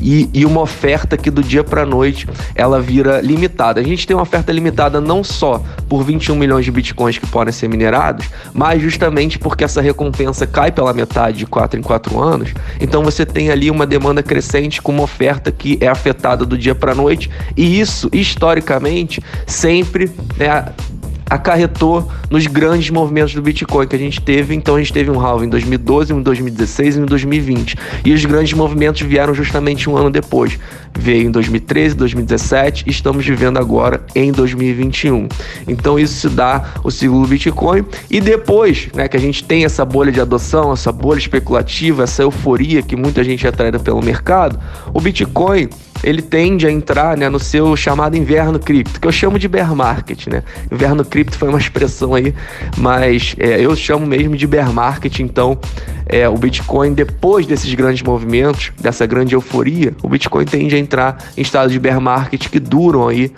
e, 0.00 0.28
e 0.32 0.44
uma 0.44 0.60
oferta 0.60 1.16
que 1.16 1.30
do 1.30 1.42
dia 1.42 1.64
para 1.64 1.84
noite 1.84 2.28
ela 2.54 2.80
vira 2.80 3.20
limitada. 3.20 3.80
A 3.80 3.84
gente 3.84 4.06
tem 4.06 4.16
uma 4.16 4.22
oferta 4.22 4.52
limitada 4.52 5.00
não 5.00 5.22
só 5.24 5.62
por 5.88 6.04
21 6.04 6.36
milhões 6.36 6.64
de 6.64 6.70
bitcoins 6.70 7.18
que 7.18 7.26
podem 7.26 7.52
ser 7.52 7.68
minerados, 7.68 8.28
mas 8.52 8.82
justamente 8.82 9.38
porque 9.38 9.64
essa 9.64 9.80
recompensa 9.80 10.46
cai 10.46 10.70
pela 10.70 10.92
metade 10.92 11.38
de 11.38 11.46
4 11.46 11.78
em 11.78 11.82
4 11.82 12.20
anos. 12.20 12.54
Então 12.80 13.02
você 13.02 13.24
tem 13.24 13.50
ali 13.50 13.70
uma 13.70 13.86
demanda 13.86 14.22
crescente 14.22 14.80
com 14.80 14.92
uma 14.92 15.02
oferta 15.02 15.50
que 15.50 15.78
é 15.80 15.88
afetada 15.88 16.44
do 16.44 16.56
dia 16.56 16.74
para 16.74 16.94
noite, 16.94 17.30
e 17.56 17.80
isso 17.80 18.08
historicamente 18.12 19.22
sempre 19.46 20.10
né, 20.36 20.72
acarretou 21.28 22.10
nos 22.30 22.46
grandes 22.46 22.90
movimentos 22.90 23.34
do 23.34 23.42
Bitcoin 23.42 23.86
que 23.86 23.96
a 23.96 23.98
gente 23.98 24.20
teve. 24.20 24.54
Então 24.54 24.76
a 24.76 24.78
gente 24.78 24.92
teve 24.92 25.10
um 25.10 25.20
halving 25.20 25.46
em 25.46 25.50
2012, 25.50 26.12
um 26.12 26.20
em 26.20 26.22
2016 26.22 26.96
e 26.96 27.00
um 27.00 27.02
em 27.02 27.06
2020. 27.06 27.76
E 28.04 28.12
os 28.12 28.24
grandes 28.24 28.52
movimentos 28.52 29.02
vieram 29.02 29.34
justamente 29.34 29.88
um 29.88 29.96
ano 29.96 30.10
depois. 30.10 30.58
Veio 30.98 31.28
em 31.28 31.30
2013, 31.30 31.94
2017 31.94 32.84
e 32.86 32.90
estamos 32.90 33.24
vivendo 33.24 33.58
agora 33.58 34.04
em 34.14 34.32
2021. 34.32 35.28
Então 35.66 35.98
isso 35.98 36.14
se 36.14 36.28
dá 36.28 36.72
o 36.82 36.90
ciclo 36.90 37.22
do 37.22 37.28
Bitcoin. 37.28 37.84
E 38.10 38.20
depois 38.20 38.88
né, 38.94 39.08
que 39.08 39.16
a 39.16 39.20
gente 39.20 39.44
tem 39.44 39.64
essa 39.64 39.84
bolha 39.84 40.10
de 40.10 40.20
adoção, 40.20 40.72
essa 40.72 40.90
bolha 40.90 41.18
especulativa, 41.18 42.04
essa 42.04 42.22
euforia 42.22 42.82
que 42.82 42.96
muita 42.96 43.22
gente 43.22 43.46
é 43.46 43.48
atraída 43.48 43.78
pelo 43.78 44.02
mercado, 44.02 44.58
o 44.92 45.00
Bitcoin 45.00 45.68
ele 46.02 46.22
tende 46.22 46.66
a 46.66 46.70
entrar 46.70 47.16
né, 47.16 47.28
no 47.28 47.38
seu 47.38 47.76
chamado 47.76 48.16
inverno 48.16 48.58
cripto, 48.58 49.00
que 49.00 49.06
eu 49.06 49.12
chamo 49.12 49.38
de 49.38 49.48
bear 49.48 49.74
market. 49.74 50.26
Né? 50.26 50.42
Inverno 50.70 51.04
cripto 51.04 51.36
foi 51.36 51.48
uma 51.48 51.58
expressão 51.60 52.14
aí, 52.14 52.34
mas 52.76 53.34
é, 53.38 53.60
eu 53.60 53.74
chamo 53.76 54.06
mesmo 54.06 54.36
de 54.36 54.46
bear 54.46 54.72
market. 54.72 55.20
Então, 55.20 55.58
é, 56.06 56.28
o 56.28 56.36
Bitcoin, 56.36 56.94
depois 56.94 57.46
desses 57.46 57.72
grandes 57.74 58.02
movimentos, 58.02 58.72
dessa 58.80 59.06
grande 59.06 59.34
euforia, 59.34 59.94
o 60.02 60.08
Bitcoin 60.08 60.44
tende 60.44 60.74
a 60.74 60.78
entrar 60.78 61.18
em 61.36 61.42
estado 61.42 61.70
de 61.70 61.78
bear 61.78 62.00
market 62.00 62.48
que 62.48 62.58
duram 62.58 63.08
aí 63.08 63.32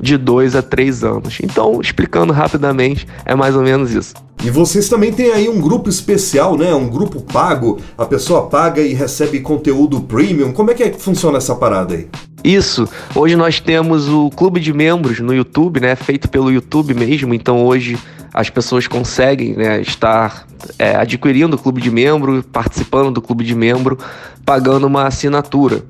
de 0.00 0.16
dois 0.16 0.54
a 0.54 0.62
três 0.62 1.02
anos. 1.02 1.38
Então, 1.42 1.80
explicando 1.80 2.32
rapidamente, 2.32 3.06
é 3.24 3.34
mais 3.34 3.56
ou 3.56 3.62
menos 3.62 3.92
isso. 3.92 4.14
E 4.44 4.50
vocês 4.50 4.88
também 4.88 5.12
têm 5.12 5.32
aí 5.32 5.48
um 5.48 5.60
grupo 5.60 5.88
especial, 5.88 6.56
né? 6.56 6.74
Um 6.74 6.88
grupo 6.88 7.20
pago. 7.20 7.80
A 7.96 8.04
pessoa 8.04 8.46
paga 8.48 8.80
e 8.80 8.92
recebe 8.92 9.40
conteúdo 9.40 10.00
premium. 10.02 10.52
Como 10.52 10.70
é 10.70 10.74
que, 10.74 10.82
é 10.82 10.90
que 10.90 11.00
funciona 11.00 11.38
essa 11.38 11.54
parada 11.54 11.94
aí? 11.94 12.06
Isso. 12.44 12.88
Hoje 13.14 13.34
nós 13.34 13.58
temos 13.58 14.08
o 14.08 14.30
clube 14.30 14.60
de 14.60 14.72
membros 14.72 15.20
no 15.20 15.34
YouTube, 15.34 15.80
né? 15.80 15.96
Feito 15.96 16.28
pelo 16.28 16.50
YouTube 16.50 16.94
mesmo. 16.94 17.34
Então 17.34 17.64
hoje 17.64 17.98
as 18.32 18.50
pessoas 18.50 18.86
conseguem 18.86 19.54
né, 19.54 19.80
estar 19.80 20.46
é, 20.78 20.94
adquirindo 20.94 21.56
o 21.56 21.58
clube 21.58 21.80
de 21.80 21.90
membro, 21.90 22.44
participando 22.52 23.10
do 23.10 23.22
clube 23.22 23.42
de 23.42 23.54
membro, 23.54 23.98
pagando 24.44 24.86
uma 24.86 25.06
assinatura. 25.06 25.82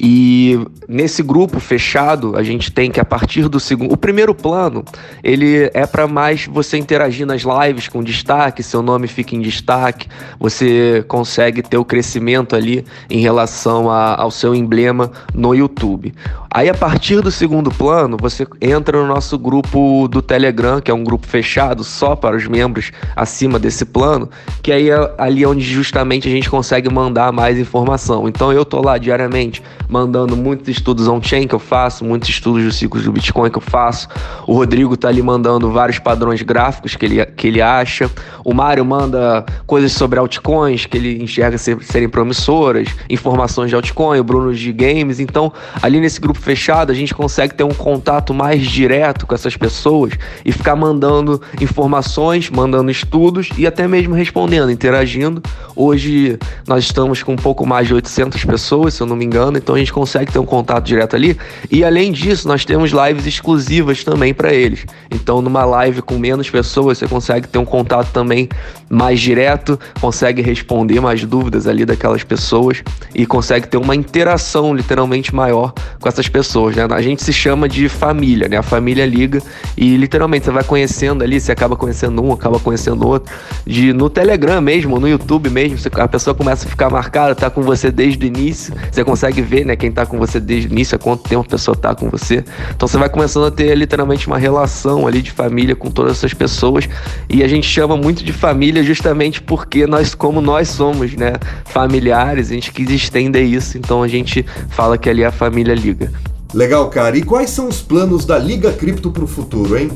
E 0.00 0.58
nesse 0.88 1.22
grupo 1.22 1.58
fechado, 1.58 2.36
a 2.36 2.42
gente 2.42 2.70
tem 2.70 2.90
que 2.90 3.00
a 3.00 3.04
partir 3.04 3.48
do 3.48 3.58
segundo, 3.58 3.92
o 3.92 3.96
primeiro 3.96 4.34
plano, 4.34 4.84
ele 5.24 5.70
é 5.74 5.86
para 5.86 6.06
mais 6.06 6.46
você 6.46 6.78
interagir 6.78 7.26
nas 7.26 7.42
lives 7.42 7.88
com 7.88 8.02
destaque, 8.02 8.62
seu 8.62 8.80
nome 8.80 9.08
fica 9.08 9.34
em 9.34 9.40
destaque, 9.40 10.08
você 10.38 11.04
consegue 11.08 11.62
ter 11.62 11.78
o 11.78 11.84
crescimento 11.84 12.54
ali 12.54 12.84
em 13.10 13.20
relação 13.20 13.90
a, 13.90 14.20
ao 14.20 14.30
seu 14.30 14.54
emblema 14.54 15.10
no 15.34 15.52
YouTube. 15.54 16.14
Aí 16.50 16.68
a 16.68 16.74
partir 16.74 17.20
do 17.20 17.30
segundo 17.30 17.70
plano, 17.70 18.16
você 18.18 18.46
entra 18.60 18.98
no 18.98 19.06
nosso 19.06 19.38
grupo 19.38 20.08
do 20.08 20.22
Telegram, 20.22 20.80
que 20.80 20.90
é 20.90 20.94
um 20.94 21.04
grupo 21.04 21.26
fechado 21.26 21.84
só 21.84 22.16
para 22.16 22.36
os 22.36 22.46
membros 22.46 22.90
acima 23.14 23.58
desse 23.58 23.84
plano, 23.84 24.30
que 24.62 24.72
aí 24.72 24.90
é 24.90 25.14
ali 25.18 25.44
onde 25.44 25.62
justamente 25.62 26.26
a 26.28 26.30
gente 26.30 26.48
consegue 26.48 26.88
mandar 26.88 27.32
mais 27.32 27.58
informação. 27.58 28.28
Então 28.28 28.52
eu 28.52 28.64
tô 28.64 28.80
lá 28.80 28.96
diariamente 28.96 29.62
mandando 29.88 30.36
muitos 30.36 30.68
estudos 30.68 31.08
on-chain 31.08 31.46
que 31.46 31.54
eu 31.54 31.58
faço, 31.58 32.04
muitos 32.04 32.28
estudos 32.28 32.62
dos 32.62 32.76
ciclos 32.76 33.04
do 33.04 33.12
Bitcoin 33.12 33.50
que 33.50 33.58
eu 33.58 33.62
faço. 33.62 34.08
O 34.46 34.52
Rodrigo 34.52 34.96
tá 34.96 35.08
ali 35.08 35.22
mandando 35.22 35.70
vários 35.70 35.98
padrões 35.98 36.42
gráficos 36.42 36.94
que 36.94 37.06
ele, 37.06 37.24
que 37.24 37.46
ele 37.46 37.62
acha. 37.62 38.10
O 38.44 38.52
Mário 38.52 38.84
manda 38.84 39.44
coisas 39.66 39.92
sobre 39.92 40.18
altcoins 40.18 40.84
que 40.86 40.96
ele 40.96 41.22
enxerga 41.22 41.56
ser, 41.56 41.82
serem 41.82 42.08
promissoras, 42.08 42.88
informações 43.08 43.70
de 43.70 43.76
altcoin, 43.76 44.18
o 44.18 44.24
Bruno 44.24 44.54
de 44.54 44.72
games. 44.72 45.20
Então, 45.20 45.52
ali 45.80 46.00
nesse 46.00 46.20
grupo 46.20 46.38
fechado, 46.38 46.92
a 46.92 46.94
gente 46.94 47.14
consegue 47.14 47.54
ter 47.54 47.64
um 47.64 47.74
contato 47.74 48.34
mais 48.34 48.66
direto 48.66 49.26
com 49.26 49.34
essas 49.34 49.56
pessoas 49.56 50.12
e 50.44 50.52
ficar 50.52 50.76
mandando 50.76 51.40
informações, 51.60 52.50
mandando 52.50 52.90
estudos 52.90 53.48
e 53.56 53.66
até 53.66 53.88
mesmo 53.88 54.14
respondendo, 54.14 54.70
interagindo. 54.70 55.42
Hoje 55.74 56.38
nós 56.66 56.84
estamos 56.84 57.22
com 57.22 57.32
um 57.32 57.36
pouco 57.36 57.66
mais 57.66 57.86
de 57.86 57.94
800 57.94 58.44
pessoas, 58.44 58.94
se 58.94 59.02
eu 59.02 59.06
não 59.06 59.16
me 59.16 59.24
engano, 59.24 59.56
então 59.56 59.77
gente 59.78 59.92
consegue 59.92 60.32
ter 60.32 60.38
um 60.38 60.46
contato 60.46 60.84
direto 60.84 61.16
ali. 61.16 61.36
E 61.70 61.84
além 61.84 62.12
disso, 62.12 62.46
nós 62.46 62.64
temos 62.64 62.90
lives 62.90 63.26
exclusivas 63.26 64.04
também 64.04 64.34
para 64.34 64.52
eles. 64.52 64.84
Então, 65.10 65.40
numa 65.40 65.64
live 65.64 66.02
com 66.02 66.18
menos 66.18 66.48
pessoas, 66.50 66.98
você 66.98 67.06
consegue 67.06 67.48
ter 67.48 67.58
um 67.58 67.64
contato 67.64 68.10
também 68.12 68.48
mais 68.88 69.20
direto, 69.20 69.78
consegue 70.00 70.42
responder 70.42 71.00
mais 71.00 71.24
dúvidas 71.24 71.66
ali 71.66 71.84
daquelas 71.84 72.24
pessoas 72.24 72.82
e 73.14 73.26
consegue 73.26 73.68
ter 73.68 73.76
uma 73.76 73.94
interação 73.94 74.74
literalmente 74.74 75.34
maior 75.34 75.72
com 76.00 76.08
essas 76.08 76.28
pessoas, 76.28 76.74
né? 76.74 76.86
A 76.90 77.02
gente 77.02 77.22
se 77.22 77.32
chama 77.32 77.68
de 77.68 77.88
família, 77.88 78.48
né? 78.48 78.56
A 78.56 78.62
família 78.62 79.04
liga 79.04 79.42
e 79.76 79.96
literalmente 79.96 80.46
você 80.46 80.50
vai 80.50 80.64
conhecendo 80.64 81.22
ali, 81.22 81.40
você 81.40 81.52
acaba 81.52 81.76
conhecendo 81.76 82.22
um, 82.22 82.32
acaba 82.32 82.58
conhecendo 82.58 83.06
outro. 83.06 83.32
De 83.66 83.92
no 83.92 84.08
Telegram 84.08 84.60
mesmo, 84.60 84.98
no 84.98 85.08
YouTube 85.08 85.50
mesmo, 85.50 85.78
a 85.94 86.08
pessoa 86.08 86.34
começa 86.34 86.66
a 86.66 86.70
ficar 86.70 86.90
marcada, 86.90 87.34
tá 87.34 87.50
com 87.50 87.62
você 87.62 87.90
desde 87.90 88.24
o 88.24 88.26
início, 88.26 88.74
você 88.90 89.04
consegue 89.04 89.42
ver, 89.42 89.64
né, 89.68 89.76
quem 89.76 89.92
tá 89.92 90.04
com 90.04 90.18
você 90.18 90.40
desde 90.40 90.68
o 90.68 90.72
início, 90.72 90.96
há 90.96 90.98
quanto 90.98 91.28
tempo 91.28 91.42
a 91.42 91.50
pessoa 91.50 91.76
tá 91.76 91.94
com 91.94 92.08
você. 92.10 92.44
Então 92.74 92.88
você 92.88 92.98
vai 92.98 93.08
começando 93.08 93.46
a 93.46 93.50
ter 93.50 93.74
literalmente 93.74 94.26
uma 94.26 94.38
relação 94.38 95.06
ali 95.06 95.22
de 95.22 95.30
família 95.30 95.76
com 95.76 95.90
todas 95.90 96.12
essas 96.12 96.34
pessoas 96.34 96.88
e 97.28 97.42
a 97.44 97.48
gente 97.48 97.66
chama 97.66 97.96
muito 97.96 98.24
de 98.24 98.32
família 98.32 98.82
justamente 98.82 99.40
porque 99.40 99.86
nós, 99.86 100.14
como 100.14 100.40
nós 100.40 100.68
somos, 100.68 101.14
né, 101.14 101.34
familiares, 101.66 102.50
a 102.50 102.54
gente 102.54 102.72
quis 102.72 102.90
estender 102.90 103.44
isso, 103.44 103.78
então 103.78 104.02
a 104.02 104.08
gente 104.08 104.44
fala 104.70 104.98
que 104.98 105.08
ali 105.08 105.22
é 105.22 105.26
a 105.26 105.32
família 105.32 105.74
liga. 105.74 106.10
Legal, 106.54 106.88
cara. 106.88 107.16
E 107.16 107.22
quais 107.22 107.50
são 107.50 107.68
os 107.68 107.82
planos 107.82 108.24
da 108.24 108.38
Liga 108.38 108.72
Cripto 108.72 109.12
o 109.14 109.26
futuro, 109.26 109.76
hein? 109.76 109.90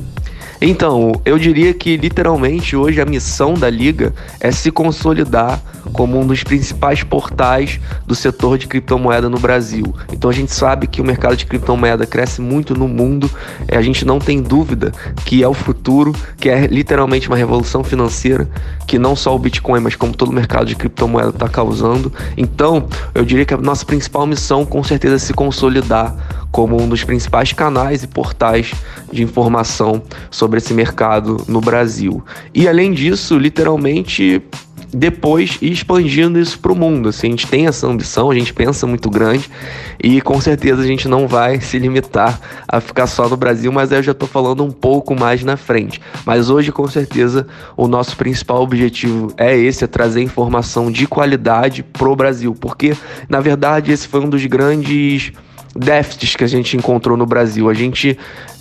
Então, 0.65 1.21
eu 1.25 1.41
diria 1.41 1.75
que 1.75 1.97
literalmente 1.97 2.77
hoje 2.77 3.01
a 3.01 3.05
missão 3.05 3.55
da 3.55 3.69
liga 3.69 4.15
é 4.39 4.53
se 4.53 4.71
consolidar 4.71 5.61
como 5.93 6.21
um 6.21 6.25
dos 6.25 6.45
principais 6.45 7.03
portais 7.03 7.81
do 8.07 8.15
setor 8.15 8.57
de 8.57 8.69
criptomoeda 8.69 9.29
no 9.29 9.41
Brasil. 9.41 9.93
Então 10.13 10.31
a 10.31 10.33
gente 10.33 10.53
sabe 10.53 10.87
que 10.87 11.01
o 11.01 11.05
mercado 11.05 11.37
de 11.37 11.47
criptomoeda 11.47 12.07
cresce 12.07 12.41
muito 12.41 12.75
no 12.75 12.87
mundo, 12.87 13.29
a 13.69 13.83
gente 13.83 14.05
não 14.05 14.21
tem 14.21 14.41
dúvida 14.41 14.93
que 15.25 15.43
é 15.43 15.49
o 15.49 15.53
futuro, 15.53 16.15
que 16.39 16.49
é 16.49 16.69
literalmente 16.69 17.27
uma 17.27 17.37
revolução 17.37 17.83
financeira, 17.83 18.49
que 18.87 19.01
não 19.01 19.17
só 19.17 19.35
o 19.35 19.39
Bitcoin, 19.41 19.81
mas 19.81 19.97
como 19.97 20.15
todo 20.15 20.29
o 20.29 20.33
mercado 20.33 20.67
de 20.67 20.77
criptomoeda 20.77 21.31
está 21.31 21.49
causando. 21.49 22.13
Então, 22.37 22.87
eu 23.15 23.25
diria 23.25 23.45
que 23.45 23.55
a 23.55 23.59
nossa 23.59 23.85
principal 23.85 24.27
missão 24.27 24.65
com 24.65 24.85
certeza 24.85 25.17
é 25.17 25.19
se 25.19 25.35
consolidar 25.35 26.15
como 26.53 26.81
um 26.81 26.89
dos 26.89 27.03
principais 27.03 27.53
canais 27.53 28.05
e 28.05 28.07
portais 28.07 28.73
de 29.11 29.23
informação 29.23 30.03
sobre 30.31 30.59
esse 30.59 30.75
mercado 30.75 31.43
no 31.49 31.61
Brasil. 31.61 32.23
E 32.55 32.69
além 32.69 32.93
disso, 32.93 33.39
literalmente 33.39 34.43
depois 34.95 35.57
ir 35.63 35.73
expandindo 35.73 36.39
isso 36.39 36.59
para 36.59 36.71
o 36.71 36.77
mundo. 36.77 37.09
Assim, 37.09 37.29
a 37.29 37.31
gente 37.31 37.47
tem 37.47 37.67
essa 37.67 37.87
ambição, 37.87 38.31
a 38.31 38.35
gente 38.35 38.53
pensa 38.53 38.87
muito 38.87 39.09
grande 39.09 39.51
e 40.03 40.21
com 40.21 40.39
certeza 40.41 40.83
a 40.83 40.87
gente 40.87 41.09
não 41.09 41.27
vai 41.27 41.61
se 41.61 41.79
limitar 41.79 42.39
a 42.69 42.81
ficar 42.81 43.07
só 43.07 43.29
no 43.29 43.37
Brasil, 43.37 43.73
mas 43.73 43.91
eu 43.91 44.03
já 44.03 44.13
estou 44.13 44.29
falando 44.29 44.63
um 44.63 44.71
pouco 44.71 45.19
mais 45.19 45.43
na 45.43 45.57
frente. 45.57 46.01
Mas 46.27 46.51
hoje, 46.51 46.71
com 46.71 46.87
certeza, 46.87 47.47
o 47.77 47.89
nosso 47.89 48.17
principal 48.17 48.63
objetivo 48.63 49.33
é 49.39 49.57
esse, 49.57 49.85
é 49.85 49.87
trazer 49.87 50.23
informação 50.23 50.93
de 50.93 51.07
qualidade 51.07 51.83
para 51.83 52.11
o 52.11 52.15
Brasil, 52.15 52.55
porque 52.55 52.95
na 53.29 53.41
verdade 53.41 53.93
esse 53.93 54.07
foi 54.07 54.21
um 54.21 54.29
dos 54.29 54.45
grandes 54.45 55.33
déficits 55.75 56.37
que 56.37 56.45
a 56.45 56.47
gente 56.47 56.77
encontrou 56.77 57.17
no 57.17 57.27
Brasil. 57.27 57.69
A 57.69 57.75
gente 57.75 58.19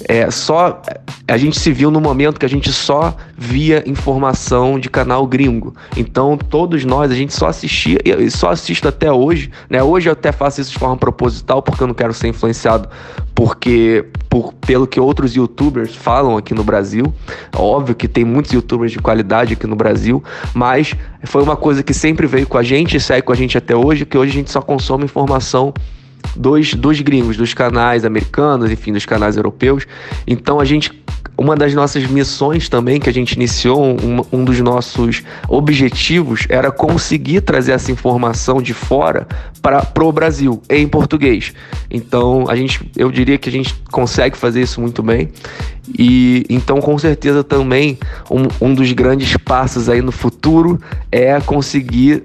é, 0.08 0.30
só 0.32 0.82
a 1.28 1.38
gente 1.38 1.60
se 1.60 1.72
viu 1.72 1.92
no 1.92 2.02
momento 2.02 2.40
que 2.40 2.46
a 2.46 2.50
gente 2.50 2.72
só 2.72 3.16
via 3.38 3.84
informação 3.88 4.80
de 4.80 4.90
canal 4.90 5.26
gringo. 5.26 5.76
Então 5.96 6.38
todos 6.38 6.84
nós 6.86 7.12
a 7.12 7.16
gente 7.16 7.34
só 7.34 7.48
assistia 7.48 8.00
e 8.06 8.30
só 8.32 8.52
assisto 8.52 8.88
até 8.88 9.12
hoje, 9.12 9.52
né? 9.70 9.82
Hoje 9.84 10.10
eu 10.10 10.14
até 10.14 10.32
faço 10.32 10.62
isso 10.62 10.72
de 10.72 10.80
forma 10.80 10.98
proposital 10.98 11.62
porque 11.62 11.84
eu 11.84 11.88
não 11.88 11.94
quero 11.94 12.14
ser 12.14 12.28
influenciado 12.28 12.90
porque 13.36 14.06
por, 14.30 14.54
pelo 14.54 14.86
que 14.86 15.00
outros 15.00 15.36
youtubers 15.36 15.96
falam 15.96 16.38
aqui 16.38 16.54
no 16.54 16.64
Brasil. 16.64 17.14
Óbvio 17.56 17.96
que 17.96 18.08
tem 18.08 18.24
muitos 18.24 18.52
youtubers 18.52 18.92
de 18.92 19.00
qualidade 19.00 19.54
aqui 19.54 19.68
no 19.68 19.76
Brasil, 19.76 20.24
mas 20.54 20.94
foi 21.24 21.42
uma 21.42 21.56
coisa 21.56 21.84
que 21.84 21.94
sempre 21.94 22.28
veio 22.28 22.48
com 22.48 22.58
a 22.58 22.64
gente 22.64 23.00
segue 23.00 23.24
com 23.24 23.34
a 23.34 23.36
gente 23.36 23.58
até 23.58 23.76
hoje, 23.76 24.06
que 24.06 24.18
hoje 24.18 24.32
a 24.32 24.36
gente 24.36 24.52
só 24.52 24.62
consome 24.62 25.06
informação 25.06 25.74
dos, 26.36 26.74
dos 26.74 27.00
gringos, 27.02 27.38
dos 27.38 27.54
canais 27.54 28.06
americanos, 28.06 28.72
enfim, 28.72 28.94
dos 28.94 29.06
canais 29.06 29.38
europeus. 29.38 29.86
Então 30.28 30.60
a 30.60 30.66
gente 30.66 31.02
uma 31.38 31.56
das 31.56 31.74
nossas 31.74 32.06
missões 32.06 32.70
também 32.70 33.00
que 33.00 33.10
a 33.10 33.14
gente 33.14 33.32
iniciou, 33.34 33.84
um, 33.84 34.22
um, 34.32 34.44
dos 34.46 34.60
nossos 34.60 35.24
objetivos 35.48 36.46
era 36.48 36.72
conseguir 36.72 37.42
trazer 37.42 37.72
essa 37.72 37.92
informação 37.92 38.62
de 38.62 38.76
fora 38.76 39.28
para 39.60 40.04
o 40.04 40.12
Brasil 40.12 40.62
em 40.70 40.88
português. 40.88 41.54
Então 41.90 42.46
a 42.48 42.56
gente, 42.56 42.92
eu 42.96 43.12
diria 43.12 43.40
que 43.40 43.50
a 43.50 43.52
gente 43.52 43.74
consegue 43.92 44.38
fazer 44.38 44.62
isso 44.62 44.80
muito 44.80 45.02
bem. 45.02 45.30
E 45.98 46.46
então 46.48 46.80
com 46.80 46.96
certeza 47.00 47.44
também 47.44 47.98
um, 48.30 48.68
um 48.68 48.74
dos 48.74 48.92
grandes 48.92 49.36
passos 49.38 49.90
aí 49.90 50.02
no 50.02 50.12
futuro 50.12 50.80
é 51.12 51.40
conseguir 51.42 52.24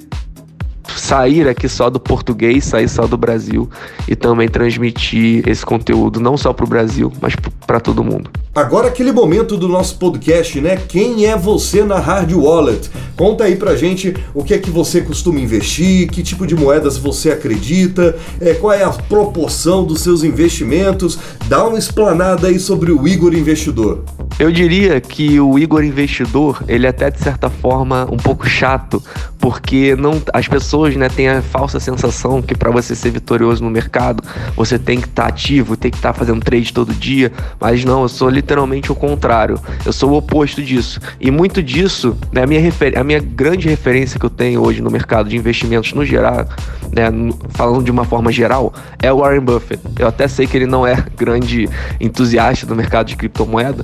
sair 0.95 1.49
aqui 1.49 1.69
só 1.69 1.91
do 1.91 1.99
português, 1.99 2.65
sair 2.65 2.89
só 2.89 3.07
do 3.07 3.17
Brasil 3.17 3.69
e 4.09 4.15
também 4.15 4.49
transmitir 4.49 5.49
esse 5.49 5.65
conteúdo 5.65 6.21
não 6.21 6.37
só 6.37 6.53
para 6.53 6.65
o 6.65 6.69
Brasil, 6.69 7.13
mas 7.21 7.35
para 7.67 7.81
todo 7.81 8.05
mundo. 8.05 8.31
Agora 8.57 8.89
aquele 8.89 9.13
momento 9.13 9.55
do 9.59 9.69
nosso 9.69 9.99
podcast, 9.99 10.59
né? 10.63 10.79
Quem 10.89 11.27
é 11.27 11.37
você 11.37 11.85
na 11.85 11.99
Hard 11.99 12.33
Wallet? 12.33 12.91
Conta 13.15 13.45
aí 13.45 13.55
pra 13.55 13.77
gente 13.77 14.15
o 14.33 14.43
que 14.43 14.55
é 14.55 14.59
que 14.59 14.71
você 14.71 15.03
costuma 15.03 15.39
investir, 15.39 16.09
que 16.09 16.23
tipo 16.23 16.47
de 16.47 16.57
moedas 16.57 16.97
você 16.97 17.31
acredita, 17.31 18.17
é, 18.41 18.55
qual 18.55 18.73
é 18.73 18.83
a 18.83 18.89
proporção 18.89 19.85
dos 19.85 20.01
seus 20.01 20.25
investimentos. 20.25 21.19
Dá 21.49 21.67
uma 21.67 21.79
explanada 21.79 22.49
aí 22.49 22.59
sobre 22.59 22.91
o 22.91 23.07
Igor 23.07 23.35
Investidor. 23.35 24.03
Eu 24.39 24.53
diria 24.53 25.01
que 25.01 25.41
o 25.41 25.59
Igor 25.59 25.83
Investidor, 25.83 26.63
ele 26.69 26.87
é 26.87 26.91
até 26.91 27.11
de 27.11 27.19
certa 27.19 27.49
forma 27.49 28.07
um 28.11 28.19
pouco 28.19 28.47
chato, 28.47 29.03
porque 29.39 29.97
não 29.97 30.21
as 30.33 30.47
pessoas, 30.47 30.95
né, 30.95 31.09
têm 31.09 31.29
a 31.29 31.41
falsa 31.41 31.81
sensação 31.81 32.43
que 32.43 32.55
para 32.55 32.71
você 32.71 32.95
ser 32.95 33.11
vitorioso 33.11 33.65
no 33.65 33.71
mercado, 33.71 34.23
você 34.55 34.79
tem 34.79 35.01
que 35.01 35.07
estar 35.07 35.23
tá 35.23 35.29
ativo, 35.29 35.77
tem 35.77 35.91
que 35.91 35.97
estar 35.97 36.13
tá 36.13 36.19
fazendo 36.19 36.45
trade 36.45 36.71
todo 36.71 36.93
dia, 36.93 37.33
mas 37.59 37.83
não, 37.83 38.03
eu 38.03 38.09
sou 38.09 38.29
literalmente 38.47 38.93
o 38.93 38.95
contrário. 38.95 39.61
Eu 39.85 39.93
sou 39.93 40.13
o 40.13 40.17
oposto 40.17 40.63
disso. 40.63 41.01
E 41.21 41.33
muito 41.33 41.61
disso, 41.61 42.17
né, 42.33 42.45
a 42.45 42.47
minha 42.47 42.61
refer 42.61 42.97
a 42.97 43.03
minha 43.03 43.19
grande 43.19 43.69
referência 43.69 44.21
que 44.21 44.25
eu 44.25 44.31
tenho 44.31 44.63
hoje 44.63 44.81
no 44.81 44.91
mercado 44.91 45.29
de 45.29 45.37
investimentos 45.37 45.93
no 45.93 46.05
geral, 46.05 46.47
né, 46.95 47.07
falando 47.51 47.83
de 47.83 47.91
uma 47.91 48.05
forma 48.05 48.31
geral, 48.31 48.73
é 49.03 49.13
o 49.13 49.19
Warren 49.19 49.41
Buffett. 49.41 49.83
Eu 49.99 50.07
até 50.07 50.29
sei 50.29 50.47
que 50.47 50.57
ele 50.57 50.67
não 50.67 50.87
é 50.87 51.05
grande 51.19 51.69
entusiasta 52.01 52.65
do 52.65 52.77
mercado 52.77 53.09
de 53.09 53.17
criptomoeda, 53.17 53.83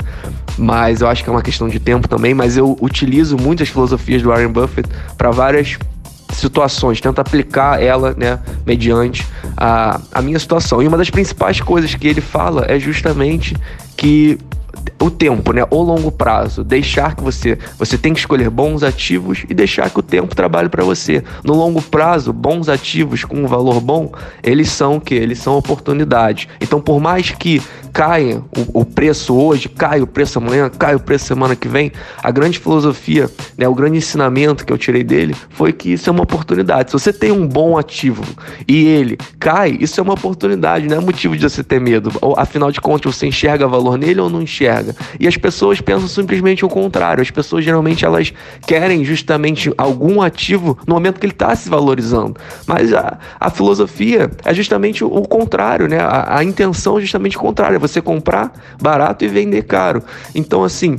mas 0.57 1.01
eu 1.01 1.09
acho 1.09 1.25
que 1.25 1.29
é 1.29 1.33
uma 1.33 1.43
questão 1.43 1.69
de 1.69 1.81
tempo 1.81 2.07
também. 2.07 2.33
Mas 2.33 2.57
eu 2.57 2.77
utilizo 2.81 3.37
muitas 3.37 3.69
filosofias 3.69 4.23
do 4.23 4.29
Warren 4.29 4.49
Buffett 4.49 4.89
para 5.19 5.31
várias 5.33 5.77
situações, 6.33 7.01
tento 7.01 7.21
aplicar 7.21 7.83
ela, 7.83 8.15
né, 8.17 8.39
mediante 8.67 9.27
a, 9.57 10.01
a 10.13 10.23
minha 10.23 10.39
situação. 10.39 10.83
E 10.83 10.89
uma 10.89 10.97
das 10.97 11.11
principais 11.11 11.61
coisas 11.61 11.95
que 11.95 12.07
ele 12.09 12.21
fala 12.21 12.65
é 12.69 12.79
justamente 12.79 13.57
que 14.03 14.37
o 15.01 15.11
tempo, 15.11 15.53
né? 15.53 15.65
O 15.71 15.83
longo 15.83 16.11
prazo. 16.11 16.63
Deixar 16.63 17.17
que 17.17 17.23
você. 17.23 17.59
Você 17.79 17.99
tem 17.99 18.13
que 18.13 18.21
escolher 18.21 18.49
bons 18.51 18.83
ativos 18.83 19.45
e 19.49 19.55
deixar 19.55 19.91
que 19.91 19.99
o 19.99 20.03
tempo 20.03 20.35
trabalhe 20.35 20.69
para 20.69 20.85
você. 20.85 21.23
No 21.45 21.55
longo 21.55 21.83
prazo, 21.83 22.33
bons 22.33 22.69
ativos 22.69 23.25
com 23.25 23.37
um 23.37 23.47
valor 23.47 23.81
bom, 23.81 24.13
eles 24.43 24.71
são 24.71 24.97
o 24.97 25.01
quê? 25.01 25.15
Eles 25.17 25.39
são 25.39 25.57
oportunidades. 25.57 26.49
Então, 26.61 26.81
por 26.81 27.01
mais 27.01 27.31
que 27.31 27.61
caia 27.93 28.43
o, 28.57 28.81
o, 28.81 28.85
preço 28.87 29.35
hoje, 29.35 29.69
cai 29.69 30.01
o 30.01 30.07
preço 30.07 30.39
amanhã, 30.39 30.71
cai 30.71 30.95
o 30.95 31.01
preço 31.01 31.27
semana 31.27 31.55
que 31.55 31.69
vem, 31.69 31.93
a 32.23 32.31
grande 32.31 32.59
filosofia, 32.59 33.29
né, 33.59 33.69
o 33.69 33.75
grande 33.75 33.99
ensinamento 33.99 34.65
que 34.65 34.73
eu 34.73 34.79
tirei 34.79 35.05
dele 35.05 35.37
foi 35.51 35.75
que 35.75 35.93
isso 35.93 36.09
é 36.09 36.11
uma 36.11 36.23
oportunidade. 36.23 36.91
Se 36.91 36.99
você 36.99 37.13
tem 37.13 37.31
um 37.31 37.47
bom 37.47 37.77
ativo 37.77 38.25
e 38.67 38.87
ele 38.87 39.19
cai, 39.39 39.77
isso 39.79 40.01
é 40.01 40.03
uma 40.03 40.15
oportunidade, 40.15 40.89
não 40.89 40.97
é 40.97 41.01
motivo 41.01 41.37
de 41.37 41.43
você 41.43 41.63
ter 41.63 41.81
medo. 41.81 42.11
Afinal 42.39 42.73
de 42.73 42.81
contas, 42.81 43.15
você 43.15 43.27
enxerga 43.27 43.69
valor 43.69 43.99
nele 43.99 44.21
ou 44.21 44.31
não 44.31 44.41
enxerga? 44.41 44.62
E 45.19 45.27
as 45.27 45.37
pessoas 45.37 45.81
pensam 45.81 46.09
simplesmente 46.09 46.65
o 46.65 46.69
contrário. 46.69 47.23
As 47.23 47.31
pessoas 47.31 47.65
geralmente 47.65 48.05
elas 48.05 48.33
querem 48.67 49.05
justamente 49.05 49.73
algum 49.77 50.23
ativo 50.23 50.79
no 50.87 50.95
momento 50.95 51.19
que 51.19 51.27
ele 51.27 51.33
está 51.33 51.55
se 51.55 51.69
valorizando. 51.69 52.37
Mas 52.67 52.93
a, 52.93 53.19
a 53.39 53.51
filosofia 53.51 54.31
é 54.45 54.55
justamente 54.55 55.05
o, 55.05 55.23
contrário, 55.23 55.89
né? 55.89 55.99
A, 55.99 56.39
a 56.39 56.45
intenção 56.45 56.99
é 56.99 57.01
justamente 57.01 57.37
o 57.37 57.41
contrário 57.41 57.81
você 57.81 58.01
comprar 58.01 58.53
barato 58.81 59.25
e 59.25 59.29
vender 59.29 59.63
caro. 59.63 60.03
Então, 60.35 60.65
assim, 60.65 60.99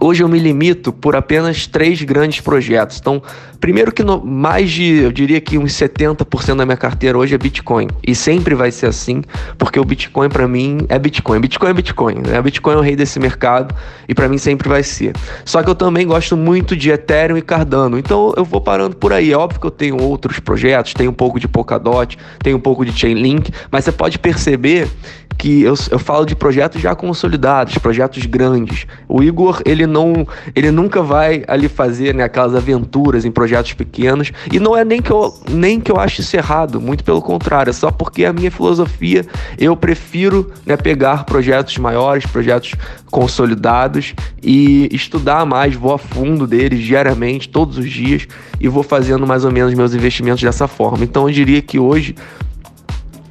Hoje 0.00 0.22
eu 0.22 0.28
me 0.28 0.38
limito 0.38 0.92
por 0.92 1.14
apenas 1.14 1.66
três 1.66 2.02
grandes 2.02 2.40
projetos. 2.40 2.98
Então, 3.00 3.22
primeiro 3.60 3.92
que 3.92 4.02
no, 4.02 4.24
mais 4.24 4.70
de, 4.70 5.02
eu 5.02 5.12
diria 5.12 5.40
que 5.40 5.56
uns 5.56 5.72
70% 5.72 6.56
da 6.56 6.66
minha 6.66 6.76
carteira 6.76 7.16
hoje 7.16 7.34
é 7.34 7.38
Bitcoin. 7.38 7.88
E 8.06 8.14
sempre 8.14 8.54
vai 8.54 8.70
ser 8.70 8.86
assim, 8.86 9.22
porque 9.56 9.78
o 9.78 9.84
Bitcoin 9.84 10.28
para 10.28 10.48
mim 10.48 10.78
é 10.88 10.98
Bitcoin. 10.98 11.40
Bitcoin 11.40 11.70
é 11.70 11.74
Bitcoin. 11.74 12.14
Né? 12.26 12.42
Bitcoin 12.42 12.74
é 12.74 12.76
o 12.78 12.80
rei 12.80 12.96
desse 12.96 13.20
mercado 13.20 13.74
e 14.08 14.14
para 14.14 14.28
mim 14.28 14.38
sempre 14.38 14.68
vai 14.68 14.82
ser. 14.82 15.14
Só 15.44 15.62
que 15.62 15.70
eu 15.70 15.74
também 15.74 16.06
gosto 16.06 16.36
muito 16.36 16.76
de 16.76 16.90
Ethereum 16.90 17.36
e 17.36 17.42
Cardano. 17.42 17.98
Então 17.98 18.32
eu 18.36 18.44
vou 18.44 18.60
parando 18.60 18.96
por 18.96 19.12
aí. 19.12 19.32
É 19.32 19.36
óbvio 19.36 19.60
que 19.60 19.66
eu 19.66 19.70
tenho 19.70 20.02
outros 20.02 20.40
projetos, 20.40 20.94
tenho 20.94 21.10
um 21.10 21.14
pouco 21.14 21.38
de 21.38 21.46
Polkadot, 21.46 22.18
tenho 22.42 22.56
um 22.56 22.60
pouco 22.60 22.84
de 22.84 22.92
Chainlink, 22.92 23.52
mas 23.70 23.84
você 23.84 23.92
pode 23.92 24.18
perceber 24.18 24.88
que 25.36 25.62
eu, 25.62 25.74
eu 25.90 25.98
falo 25.98 26.24
de 26.24 26.34
projetos 26.34 26.80
já 26.80 26.94
consolidados, 26.94 27.78
projetos 27.78 28.24
grandes. 28.26 28.86
O 29.08 29.22
Igor, 29.22 29.60
ele 29.64 29.86
não, 29.86 30.26
ele 30.54 30.70
nunca 30.70 31.02
vai 31.02 31.44
ali 31.48 31.68
fazer 31.68 32.14
né, 32.14 32.24
aquelas 32.24 32.54
aventuras 32.54 33.24
em 33.24 33.30
projetos 33.30 33.72
pequenos, 33.72 34.32
e 34.52 34.58
não 34.58 34.76
é 34.76 34.84
nem 34.84 35.00
que 35.00 35.10
eu, 35.10 35.34
nem 35.48 35.80
que 35.80 35.90
eu 35.90 35.98
ache 35.98 36.20
isso 36.20 36.36
errado, 36.36 36.80
muito 36.80 37.04
pelo 37.04 37.20
contrário, 37.20 37.70
é 37.70 37.72
só 37.72 37.90
porque 37.90 38.24
a 38.24 38.32
minha 38.32 38.50
filosofia, 38.50 39.24
eu 39.58 39.76
prefiro 39.76 40.52
né, 40.64 40.76
pegar 40.76 41.24
projetos 41.24 41.76
maiores, 41.78 42.26
projetos 42.26 42.74
consolidados 43.10 44.14
e 44.42 44.88
estudar 44.92 45.44
mais, 45.44 45.74
vou 45.74 45.92
a 45.94 45.98
fundo 45.98 46.46
deles 46.46 46.80
diariamente, 46.80 47.48
todos 47.48 47.78
os 47.78 47.90
dias, 47.90 48.26
e 48.60 48.68
vou 48.68 48.82
fazendo 48.82 49.26
mais 49.26 49.44
ou 49.44 49.52
menos 49.52 49.74
meus 49.74 49.94
investimentos 49.94 50.42
dessa 50.42 50.66
forma. 50.66 51.04
Então 51.04 51.28
eu 51.28 51.34
diria 51.34 51.60
que 51.60 51.78
hoje 51.78 52.14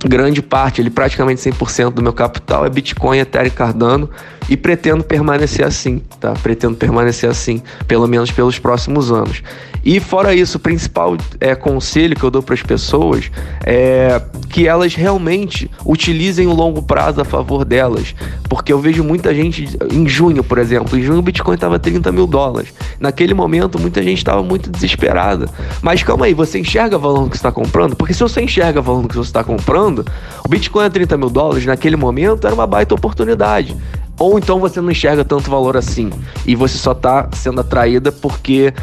grande 0.08 0.42
parte, 0.42 0.82
ele 0.82 0.90
praticamente 0.90 1.42
100% 1.42 1.92
do 1.92 2.02
meu 2.02 2.14
capital 2.14 2.66
é 2.66 2.70
Bitcoin, 2.70 3.20
Ethereum 3.20 3.48
e 3.48 3.52
Cardano 3.52 4.10
e 4.50 4.58
pretendo 4.58 5.04
permanecer 5.04 5.66
assim, 5.66 6.02
tá? 6.20 6.34
Pretendo 6.34 6.76
permanecer 6.76 7.30
assim, 7.30 7.62
pelo 7.88 8.08
menos 8.08 8.32
pelos 8.32 8.60
próximos 8.60 9.12
anos. 9.12 9.44
E 9.84 10.00
fora 10.00 10.34
isso, 10.36 10.58
o 10.58 10.60
principal 10.60 11.18
é, 11.40 11.56
conselho 11.56 12.16
que 12.16 12.24
eu 12.24 12.30
dou 12.30 12.44
para 12.44 12.54
as 12.54 12.62
pessoas 12.62 13.32
é 13.66 14.22
que 14.50 14.68
elas 14.68 14.94
realmente 14.94 15.72
utilizem 15.86 16.46
o 16.46 16.54
longo 16.54 16.84
prazo 16.84 17.22
a 17.22 17.26
favor 17.26 17.66
delas. 17.66 18.14
Porque 18.48 18.72
eu 18.72 18.80
vejo 18.80 19.04
muita 19.04 19.34
gente, 19.34 19.78
em 19.92 20.08
junho, 20.08 20.44
por 20.44 20.60
exemplo, 20.60 21.00
em 21.00 21.02
junho 21.02 21.20
o 21.20 21.22
Bitcoin 21.22 21.56
estava 21.56 21.80
30 21.80 22.12
mil 22.12 22.28
dólares. 22.28 22.72
Naquele 23.00 23.34
momento, 23.34 23.80
muita 23.80 24.04
gente 24.04 24.20
estava 24.20 24.44
muito 24.44 24.70
desesperada. 24.70 25.48
Mas 25.82 26.04
calma 26.04 26.26
aí, 26.26 26.34
você 26.34 26.60
enxerga 26.60 26.98
valor 26.98 27.24
no 27.24 27.30
que 27.30 27.38
está 27.38 27.52
comprando? 27.52 27.96
Porque 27.96 28.14
se 28.14 28.22
você 28.22 28.42
enxerga 28.42 28.82
valor 28.82 29.02
no 29.02 29.08
que 29.08 29.16
você 29.16 29.30
está 29.30 29.44
comprando, 29.44 30.06
o 30.46 30.50
Bitcoin 30.50 30.86
a 30.86 30.90
30 30.90 31.18
mil 31.18 31.30
dólares 31.30 31.66
naquele 31.66 31.96
momento 31.96 32.46
era 32.46 32.54
uma 32.54 32.68
baita 32.68 32.94
oportunidade. 32.94 33.76
Ou 34.20 34.38
então 34.38 34.60
você 34.60 34.80
não 34.80 34.92
enxerga 34.92 35.26
tanto 35.26 35.50
valor 35.50 35.76
assim. 35.76 36.10
E 36.46 36.56
você 36.56 36.78
só 36.78 36.94
tá 36.94 37.30
sendo 37.34 37.62
atraída 37.62 38.12
porque 38.12 38.74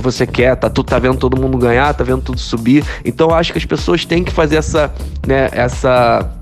você 0.00 0.26
quer, 0.26 0.54
tá, 0.56 0.70
tu 0.70 0.84
tá 0.84 0.98
vendo 0.98 1.18
todo 1.18 1.40
mundo 1.40 1.58
ganhar, 1.58 1.92
tá 1.94 2.04
vendo 2.04 2.22
tudo 2.22 2.38
subir. 2.38 2.84
Então 3.04 3.30
eu 3.30 3.34
acho 3.34 3.52
que 3.52 3.58
as 3.58 3.64
pessoas 3.64 4.04
têm 4.04 4.22
que 4.22 4.32
fazer 4.32 4.56
essa, 4.56 4.92
né, 5.26 5.48
essa 5.52 6.32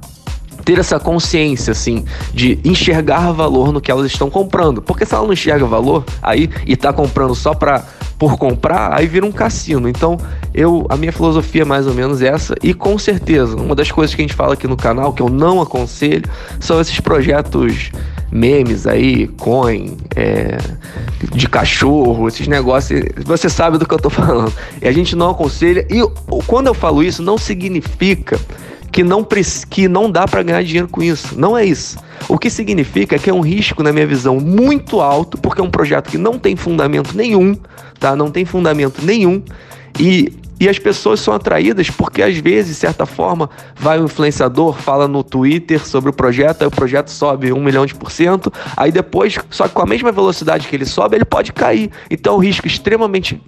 ter 0.64 0.78
essa 0.78 0.98
consciência, 0.98 1.72
assim, 1.72 2.04
de 2.32 2.58
enxergar 2.64 3.30
valor 3.32 3.70
no 3.70 3.80
que 3.80 3.90
elas 3.90 4.06
estão 4.06 4.30
comprando. 4.30 4.80
Porque 4.80 5.04
se 5.04 5.14
ela 5.14 5.24
não 5.24 5.32
enxerga 5.32 5.66
valor 5.66 6.04
aí 6.22 6.48
e 6.66 6.74
tá 6.74 6.92
comprando 6.92 7.34
só 7.34 7.52
pra, 7.52 7.84
por 8.18 8.38
comprar, 8.38 8.94
aí 8.94 9.06
vira 9.06 9.26
um 9.26 9.32
cassino. 9.32 9.88
Então, 9.88 10.18
eu 10.54 10.86
a 10.88 10.96
minha 10.96 11.12
filosofia 11.12 11.62
é 11.62 11.64
mais 11.64 11.86
ou 11.86 11.92
menos 11.92 12.22
essa. 12.22 12.54
E 12.62 12.72
com 12.72 12.98
certeza, 12.98 13.56
uma 13.56 13.74
das 13.74 13.92
coisas 13.92 14.14
que 14.14 14.22
a 14.22 14.24
gente 14.24 14.34
fala 14.34 14.54
aqui 14.54 14.66
no 14.66 14.76
canal, 14.76 15.12
que 15.12 15.20
eu 15.20 15.28
não 15.28 15.60
aconselho, 15.60 16.24
são 16.58 16.80
esses 16.80 16.98
projetos 16.98 17.90
memes 18.34 18.84
aí, 18.84 19.28
coin, 19.28 19.96
é, 20.16 20.58
de 21.32 21.48
cachorro, 21.48 22.26
esses 22.26 22.48
negócios. 22.48 23.00
Você 23.24 23.48
sabe 23.48 23.78
do 23.78 23.86
que 23.86 23.94
eu 23.94 23.98
tô 23.98 24.10
falando. 24.10 24.52
E 24.82 24.88
a 24.88 24.92
gente 24.92 25.14
não 25.14 25.30
aconselha. 25.30 25.86
E 25.88 26.02
quando 26.46 26.66
eu 26.66 26.74
falo 26.74 27.02
isso, 27.02 27.22
não 27.22 27.38
significa 27.38 28.38
que 28.90 29.04
não, 29.04 29.26
que 29.70 29.86
não 29.86 30.10
dá 30.10 30.26
para 30.26 30.42
ganhar 30.42 30.62
dinheiro 30.64 30.88
com 30.88 31.00
isso. 31.00 31.38
Não 31.38 31.56
é 31.56 31.64
isso. 31.64 31.96
O 32.28 32.36
que 32.36 32.50
significa 32.50 33.18
que 33.18 33.30
é 33.30 33.34
um 33.34 33.40
risco, 33.40 33.82
na 33.84 33.92
minha 33.92 34.06
visão, 34.06 34.40
muito 34.40 35.00
alto, 35.00 35.38
porque 35.38 35.60
é 35.60 35.64
um 35.64 35.70
projeto 35.70 36.10
que 36.10 36.18
não 36.18 36.36
tem 36.36 36.56
fundamento 36.56 37.16
nenhum, 37.16 37.56
tá? 38.00 38.16
Não 38.16 38.30
tem 38.30 38.44
fundamento 38.44 39.00
nenhum. 39.04 39.42
E 39.98 40.32
e 40.58 40.68
as 40.68 40.78
pessoas 40.78 41.20
são 41.20 41.34
atraídas 41.34 41.90
porque, 41.90 42.22
às 42.22 42.36
vezes, 42.36 42.74
de 42.74 42.80
certa 42.80 43.06
forma, 43.06 43.50
vai 43.74 43.98
um 44.00 44.04
influenciador, 44.04 44.74
fala 44.74 45.08
no 45.08 45.22
Twitter 45.22 45.84
sobre 45.86 46.10
o 46.10 46.12
projeto, 46.12 46.62
aí 46.62 46.68
o 46.68 46.70
projeto 46.70 47.08
sobe 47.08 47.52
um 47.52 47.62
milhão 47.62 47.84
de 47.84 47.94
por 47.94 48.10
cento, 48.10 48.52
aí 48.76 48.92
depois, 48.92 49.38
só 49.50 49.66
que 49.68 49.74
com 49.74 49.82
a 49.82 49.86
mesma 49.86 50.12
velocidade 50.12 50.68
que 50.68 50.76
ele 50.76 50.86
sobe, 50.86 51.16
ele 51.16 51.24
pode 51.24 51.52
cair. 51.52 51.90
Então 52.10 52.34
é 52.34 52.36
um 52.36 52.40
risco 52.40 52.66
extremamente, 52.66 53.40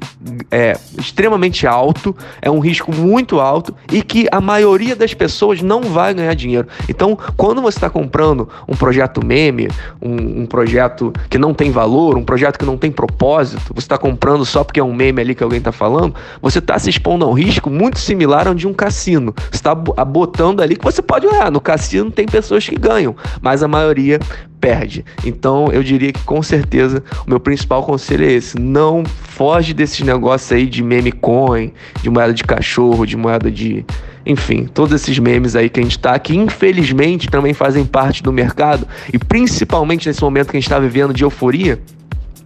é, 0.51 0.77
extremamente 0.99 1.67
alto, 1.67 2.15
é 2.43 2.51
um 2.51 2.59
risco 2.59 2.95
muito 2.95 3.41
alto 3.41 3.75
e 3.93 4.03
que 4.03 4.27
a 4.31 4.41
maioria 4.41 4.97
das 4.97 5.15
pessoas 5.15 5.63
não 5.63 5.83
vai 5.83 6.13
ganhar 6.13 6.35
dinheiro. 6.35 6.67
Então, 6.89 7.17
quando 7.37 7.63
você 7.63 7.79
está 7.79 7.89
comprando 7.89 8.49
um 8.69 8.77
projeto 8.77 9.25
meme, 9.25 9.69
um, 10.03 10.43
um 10.43 10.47
projeto 10.47 11.13
que 11.31 11.39
não 11.39 11.55
tem 11.55 11.71
valor, 11.71 12.17
um 12.17 12.25
projeto 12.25 12.59
que 12.59 12.65
não 12.65 12.77
tem 12.77 12.91
propósito, 12.91 13.73
você 13.75 13.85
está 13.85 13.99
comprando 13.99 14.45
só 14.45 14.65
porque 14.65 14.81
é 14.81 14.85
um 14.85 14.95
meme 14.95 15.21
ali 15.21 15.35
que 15.35 15.43
alguém 15.43 15.59
está 15.59 15.73
falando, 15.73 16.15
você 16.41 16.59
está 16.59 16.79
se 16.79 16.96
expondo 16.97 17.25
a 17.25 17.29
um 17.29 17.33
risco 17.33 17.71
muito 17.71 17.99
similar 17.99 18.49
ao 18.49 18.55
de 18.55 18.67
um 18.67 18.73
cassino. 18.73 19.35
Você 19.37 19.57
está 19.57 19.75
botando 19.75 20.61
ali 20.61 20.77
que 20.77 20.85
você 20.85 21.03
pode 21.03 21.27
olhar. 21.27 21.51
No 21.51 21.61
cassino 21.61 22.11
tem 22.11 22.27
pessoas 22.27 22.67
que 22.69 22.75
ganham, 22.75 23.15
mas 23.41 23.63
a 23.63 23.69
maioria 23.69 24.19
perde. 24.61 25.05
Então 25.25 25.69
eu 25.73 25.83
diria 25.83 26.13
que 26.13 26.23
com 26.25 26.43
certeza 26.43 27.03
o 27.27 27.31
meu 27.31 27.39
principal 27.39 27.83
conselho 27.83 28.25
é 28.25 28.33
esse: 28.33 28.59
não 28.59 29.05
foge 29.05 29.73
desses 29.73 30.01
negócios 30.01 30.51
aí 30.51 30.67
de 30.67 30.83
meme 30.83 31.13
coin, 31.13 31.73
de 32.03 32.11
moeda 32.11 32.33
de 32.33 32.43
cachorro, 32.43 33.07
de 33.07 33.17
moeda 33.17 33.51
de. 33.51 33.85
Enfim, 34.25 34.67
todos 34.67 34.93
esses 34.93 35.17
memes 35.21 35.55
aí 35.55 35.69
que 35.71 35.79
a 35.79 35.83
gente 35.85 36.01
tá, 36.01 36.19
que 36.19 36.35
infelizmente 36.35 37.29
também 37.29 37.55
fazem 37.55 37.85
parte 37.85 38.25
do 38.25 38.33
mercado, 38.33 38.85
e 39.13 39.19
principalmente 39.19 40.09
nesse 40.09 40.21
momento 40.21 40.51
que 40.51 40.57
a 40.57 40.61
gente 40.61 40.67
está 40.67 40.81
vivendo 40.81 41.15
de 41.15 41.23
euforia, 41.23 41.81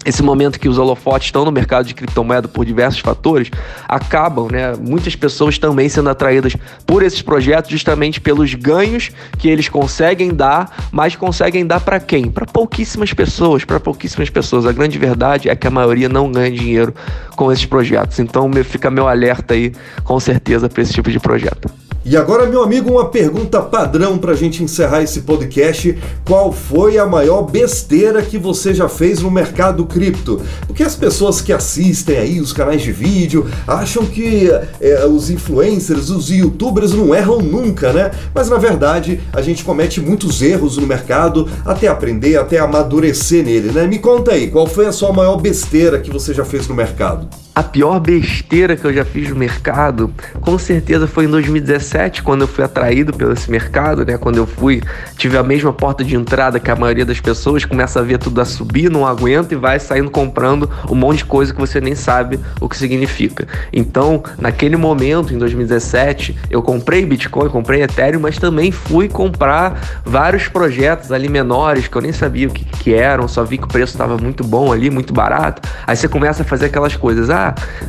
esse 0.04 0.22
momento 0.22 0.58
que 0.58 0.68
os 0.68 0.78
holofotes 0.78 1.28
estão 1.28 1.44
no 1.44 1.52
mercado 1.52 1.86
de 1.86 1.94
criptomoeda 1.94 2.48
por 2.48 2.64
diversos 2.64 3.00
fatores, 3.00 3.50
acabam, 3.86 4.48
né, 4.50 4.74
muitas 4.76 5.14
pessoas 5.14 5.58
também 5.58 5.88
sendo 5.88 6.08
atraídas 6.08 6.56
por 6.86 7.02
esses 7.02 7.20
projetos 7.20 7.70
justamente 7.70 8.20
pelos 8.20 8.54
ganhos 8.54 9.10
que 9.38 9.48
eles 9.48 9.68
conseguem 9.68 10.32
dar, 10.32 10.88
mas 10.90 11.16
conseguem 11.16 11.66
dar 11.66 11.80
para 11.80 12.00
quem? 12.00 12.30
Para 12.30 12.46
pouquíssimas 12.46 13.12
pessoas, 13.12 13.64
para 13.64 13.78
pouquíssimas 13.78 14.30
pessoas. 14.30 14.64
A 14.64 14.72
grande 14.72 14.98
verdade 14.98 15.48
é 15.48 15.56
que 15.56 15.66
a 15.66 15.70
maioria 15.70 16.08
não 16.08 16.32
ganha 16.32 16.50
dinheiro 16.50 16.94
com 17.36 17.52
esses 17.52 17.66
projetos. 17.66 18.18
Então 18.18 18.50
fica 18.64 18.90
meu 18.90 19.06
alerta 19.06 19.54
aí, 19.54 19.72
com 20.02 20.18
certeza, 20.18 20.68
para 20.68 20.82
esse 20.82 20.92
tipo 20.92 21.10
de 21.10 21.20
projeto. 21.20 21.79
E 22.02 22.16
agora, 22.16 22.46
meu 22.46 22.62
amigo, 22.62 22.90
uma 22.90 23.10
pergunta 23.10 23.60
padrão 23.60 24.16
para 24.16 24.32
a 24.32 24.36
gente 24.36 24.64
encerrar 24.64 25.02
esse 25.02 25.20
podcast. 25.20 25.98
Qual 26.24 26.50
foi 26.50 26.96
a 26.96 27.04
maior 27.04 27.42
besteira 27.42 28.22
que 28.22 28.38
você 28.38 28.72
já 28.72 28.88
fez 28.88 29.20
no 29.20 29.30
mercado 29.30 29.84
cripto? 29.84 30.40
Porque 30.66 30.82
as 30.82 30.96
pessoas 30.96 31.42
que 31.42 31.52
assistem 31.52 32.16
aí 32.16 32.40
os 32.40 32.54
canais 32.54 32.80
de 32.80 32.90
vídeo 32.90 33.46
acham 33.66 34.06
que 34.06 34.50
é, 34.80 35.04
os 35.04 35.28
influencers, 35.28 36.08
os 36.08 36.30
youtubers 36.30 36.94
não 36.94 37.14
erram 37.14 37.38
nunca, 37.38 37.92
né? 37.92 38.10
Mas 38.34 38.48
na 38.48 38.56
verdade 38.56 39.20
a 39.30 39.42
gente 39.42 39.62
comete 39.62 40.00
muitos 40.00 40.40
erros 40.40 40.78
no 40.78 40.86
mercado 40.86 41.46
até 41.66 41.86
aprender, 41.86 42.38
até 42.38 42.58
amadurecer 42.58 43.44
nele, 43.44 43.72
né? 43.72 43.86
Me 43.86 43.98
conta 43.98 44.32
aí, 44.32 44.48
qual 44.48 44.66
foi 44.66 44.86
a 44.86 44.92
sua 44.92 45.12
maior 45.12 45.36
besteira 45.36 46.00
que 46.00 46.10
você 46.10 46.32
já 46.32 46.46
fez 46.46 46.66
no 46.66 46.74
mercado? 46.74 47.28
A 47.52 47.64
pior 47.64 47.98
besteira 47.98 48.76
que 48.76 48.84
eu 48.84 48.92
já 48.92 49.04
fiz 49.04 49.28
no 49.28 49.34
mercado, 49.34 50.14
com 50.40 50.56
certeza 50.56 51.08
foi 51.08 51.24
em 51.24 51.28
2017, 51.28 52.22
quando 52.22 52.42
eu 52.42 52.48
fui 52.48 52.62
atraído 52.62 53.12
pelo 53.12 53.32
esse 53.32 53.50
mercado, 53.50 54.06
né? 54.06 54.16
Quando 54.16 54.36
eu 54.36 54.46
fui, 54.46 54.80
tive 55.16 55.36
a 55.36 55.42
mesma 55.42 55.72
porta 55.72 56.04
de 56.04 56.14
entrada 56.14 56.60
que 56.60 56.70
a 56.70 56.76
maioria 56.76 57.04
das 57.04 57.20
pessoas, 57.20 57.64
começa 57.64 57.98
a 57.98 58.02
ver 58.02 58.18
tudo 58.18 58.40
a 58.40 58.44
subir, 58.44 58.88
não 58.88 59.04
aguenta 59.04 59.52
e 59.52 59.56
vai 59.56 59.80
saindo 59.80 60.10
comprando 60.10 60.70
um 60.88 60.94
monte 60.94 61.18
de 61.18 61.24
coisa 61.24 61.52
que 61.52 61.58
você 61.58 61.80
nem 61.80 61.96
sabe 61.96 62.38
o 62.60 62.68
que 62.68 62.76
significa. 62.76 63.48
Então, 63.72 64.22
naquele 64.38 64.76
momento, 64.76 65.34
em 65.34 65.38
2017, 65.38 66.36
eu 66.50 66.62
comprei 66.62 67.04
Bitcoin, 67.04 67.48
comprei 67.48 67.82
Ethereum, 67.82 68.20
mas 68.20 68.38
também 68.38 68.70
fui 68.70 69.08
comprar 69.08 70.02
vários 70.04 70.46
projetos 70.46 71.10
ali 71.10 71.28
menores 71.28 71.88
que 71.88 71.96
eu 71.96 72.02
nem 72.02 72.12
sabia 72.12 72.46
o 72.46 72.52
que, 72.52 72.64
que 72.64 72.94
eram, 72.94 73.26
só 73.26 73.42
vi 73.42 73.58
que 73.58 73.64
o 73.64 73.68
preço 73.68 73.92
estava 73.92 74.16
muito 74.16 74.44
bom 74.44 74.72
ali, 74.72 74.88
muito 74.88 75.12
barato. 75.12 75.68
Aí 75.84 75.96
você 75.96 76.06
começa 76.06 76.42
a 76.42 76.46
fazer 76.46 76.66
aquelas 76.66 76.94
coisas, 76.94 77.28
ah, 77.28 77.39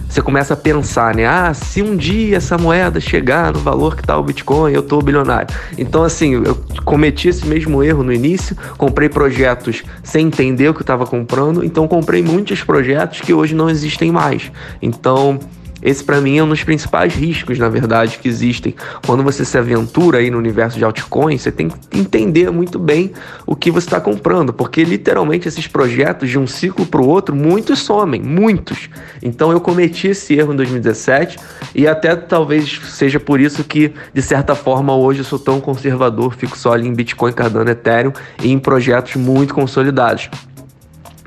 você 0.08 0.22
começa 0.22 0.54
a 0.54 0.58
pensar, 0.58 1.16
né? 1.16 1.26
Ah, 1.26 1.54
se 1.54 1.82
um 1.82 1.96
dia 1.96 2.38
essa 2.38 2.58
moeda 2.58 3.00
chegar 3.00 3.54
no 3.54 3.60
valor 3.60 3.96
que 3.96 4.04
tá 4.04 4.18
o 4.18 4.24
Bitcoin, 4.24 4.74
eu 4.74 4.84
tô 4.84 5.02
bilionário. 5.02 5.48
Então, 5.78 6.04
assim, 6.04 6.34
eu 6.34 6.58
cometi 6.84 7.30
esse 7.30 7.46
mesmo 7.46 7.84
erro 7.84 8.04
no 8.04 8.14
início, 8.14 8.56
comprei 8.78 9.10
projetos 9.10 9.84
sem 10.04 10.28
entender 10.28 10.70
o 10.70 10.74
que 10.74 10.80
eu 10.80 10.84
estava 10.84 11.06
comprando, 11.06 11.64
então 11.64 11.88
comprei 11.88 12.22
muitos 12.22 12.64
projetos 12.64 13.22
que 13.22 13.34
hoje 13.34 13.56
não 13.56 13.70
existem 13.70 14.12
mais. 14.12 14.52
Então, 14.82 15.40
esse 15.82 16.04
para 16.04 16.22
mim 16.22 16.38
é 16.38 16.44
um 16.44 16.50
dos 16.50 16.64
principais 16.64 17.14
riscos, 17.14 17.58
na 17.58 17.70
verdade, 17.70 18.20
que 18.20 18.28
existem. 18.28 18.76
Quando 19.06 19.24
você 19.24 19.44
se 19.44 19.58
aventura 19.58 20.20
aí 20.20 20.30
no 20.30 20.38
universo 20.38 20.78
de 20.78 20.86
altcoins, 20.86 21.42
você 21.42 21.52
tem 21.52 21.70
que 21.70 22.00
entender 22.00 22.52
muito 22.52 22.78
bem 22.78 23.12
o 23.46 23.56
que 23.56 23.72
você 23.72 23.88
está 23.88 24.00
comprando, 24.00 24.54
porque 24.54 24.84
literalmente 24.84 25.48
esses 25.48 25.68
projetos 25.68 26.30
de 26.30 26.38
um 26.38 26.46
ciclo 26.46 26.86
para 26.86 27.02
o 27.02 27.08
outro, 27.08 27.36
muitos 27.36 27.80
somem, 27.80 28.22
muitos. 28.22 28.90
Então 29.22 29.52
eu 29.52 29.60
cometi 29.60 30.08
esse 30.08 30.34
erro 30.36 30.54
em 30.54 30.56
2017 30.58 31.38
e 31.74 31.88
até 31.88 32.16
talvez 32.16 32.80
seja 32.86 33.20
por 33.20 33.40
isso 33.40 33.64
que, 33.64 33.92
de 34.14 34.22
certa 34.22 34.54
forma, 34.56 34.96
hoje 34.96 35.20
eu 35.22 35.26
sou 35.26 35.40
tão 35.40 35.60
conservador, 35.60 36.36
fico 36.36 36.58
só 36.58 36.74
ali 36.74 36.88
em 36.88 36.94
Bitcoin, 36.94 37.34
Cardano, 37.34 37.70
Ethereum 37.70 38.14
e 38.42 38.52
em 38.52 38.60
projetos 38.60 39.16
muito 39.16 39.54
consolidados. 39.54 40.30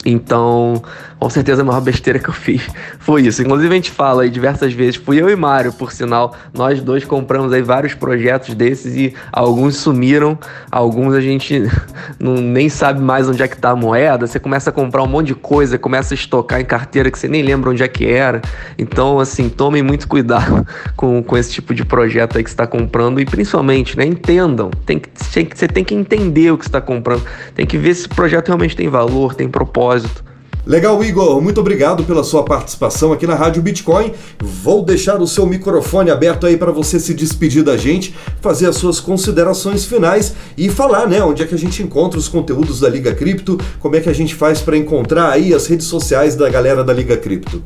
Então, 0.05 0.83
com 1.18 1.31
certeza 1.31 1.62
a 1.62 1.64
maior 1.64 1.81
besteira 1.81 2.18
que 2.18 2.29
eu 2.29 2.35
fiz 2.35 2.62
foi 2.98 3.22
isso. 3.22 3.42
Inclusive 3.42 3.72
a 3.72 3.77
gente 3.77 3.90
fala 3.90 4.22
aí 4.22 4.31
diversas 4.31 4.72
vezes, 4.72 4.96
fui 4.96 5.20
eu 5.20 5.31
e 5.31 5.37
Mário, 5.37 5.72
por 5.72 5.92
sinal, 5.92 6.35
nós 6.53 6.83
dois 6.83 7.05
compramos 7.05 7.53
aí 7.53 7.62
vários 7.62 7.94
projetos 7.94 8.55
desses 8.55 8.94
e 8.94 9.14
alguns 9.33 9.77
sumiram, 9.77 10.38
alguns 10.70 11.14
a 11.14 11.20
gente 11.20 11.62
não, 12.18 12.35
nem 12.35 12.68
sabe 12.68 13.00
mais 13.00 13.29
onde 13.29 13.42
é 13.42 13.48
que 13.48 13.57
tá 13.57 13.70
a 13.70 13.77
moeda, 13.77 14.27
você 14.27 14.38
começa 14.38 14.70
a 14.70 14.72
comprar 14.72 15.03
um 15.03 15.07
monte 15.07 15.29
de 15.29 15.35
coisa, 15.35 15.79
começa 15.79 16.14
a 16.14 16.16
estocar 16.16 16.61
em 16.61 16.64
carteira 16.64 17.11
que 17.11 17.18
você 17.18 17.29
nem 17.29 17.42
lembra 17.42 17.70
onde 17.70 17.83
é 17.83 17.88
que 17.88 18.07
era. 18.07 18.40
Então, 18.79 19.18
assim, 19.18 19.48
tomem 19.48 19.83
muito 19.83 20.07
cuidado 20.09 20.66
com, 20.96 21.22
com 21.22 21.37
esse 21.37 21.53
tipo 21.53 21.74
de 21.74 21.85
projeto 21.85 22.37
aí 22.37 22.44
que 22.44 22.50
você 22.50 22.55
está 22.55 22.66
comprando 22.66 23.20
e 23.20 23.24
principalmente, 23.24 23.96
né, 23.96 24.05
entendam, 24.05 24.70
tem 24.85 24.98
que, 24.98 25.09
tem, 25.33 25.48
você 25.53 25.68
tem 25.68 25.85
que 25.85 25.94
entender 25.94 26.50
o 26.50 26.59
que 26.59 26.64
está 26.64 26.81
comprando, 26.81 27.24
tem 27.55 27.66
que 27.66 27.79
ver 27.79 27.94
se 27.94 28.07
o 28.07 28.11
projeto 28.11 28.48
realmente 28.48 28.77
tem 28.77 28.88
valor, 28.88 29.35
tem 29.35 29.48
propósito. 29.48 30.34
Legal, 30.66 31.05
Igor. 31.05 31.42
Muito 31.42 31.61
obrigado 31.61 32.05
pela 32.05 32.24
sua 32.24 32.42
participação 32.42 33.12
aqui 33.12 33.27
na 33.27 33.35
Rádio 33.35 33.61
Bitcoin. 33.61 34.12
Vou 34.42 34.83
deixar 34.83 35.20
o 35.20 35.27
seu 35.27 35.44
microfone 35.44 36.11
aberto 36.11 36.46
aí 36.46 36.57
para 36.57 36.72
você 36.72 36.98
se 36.98 37.12
despedir 37.12 37.62
da 37.62 37.77
gente, 37.77 38.14
fazer 38.40 38.66
as 38.66 38.77
suas 38.77 38.98
considerações 38.98 39.85
finais 39.85 40.35
e 40.57 40.70
falar, 40.70 41.07
né, 41.07 41.22
onde 41.22 41.42
é 41.42 41.46
que 41.46 41.55
a 41.55 41.59
gente 41.59 41.83
encontra 41.83 42.18
os 42.18 42.29
conteúdos 42.29 42.81
da 42.81 42.88
Liga 42.88 43.14
Cripto, 43.14 43.59
como 43.79 43.96
é 43.96 44.00
que 44.00 44.09
a 44.09 44.14
gente 44.14 44.35
faz 44.35 44.62
para 44.62 44.77
encontrar 44.77 45.31
aí 45.31 45.53
as 45.53 45.66
redes 45.66 45.87
sociais 45.87 46.35
da 46.35 46.48
galera 46.48 46.83
da 46.83 46.94
Liga 46.94 47.16
Cripto. 47.18 47.62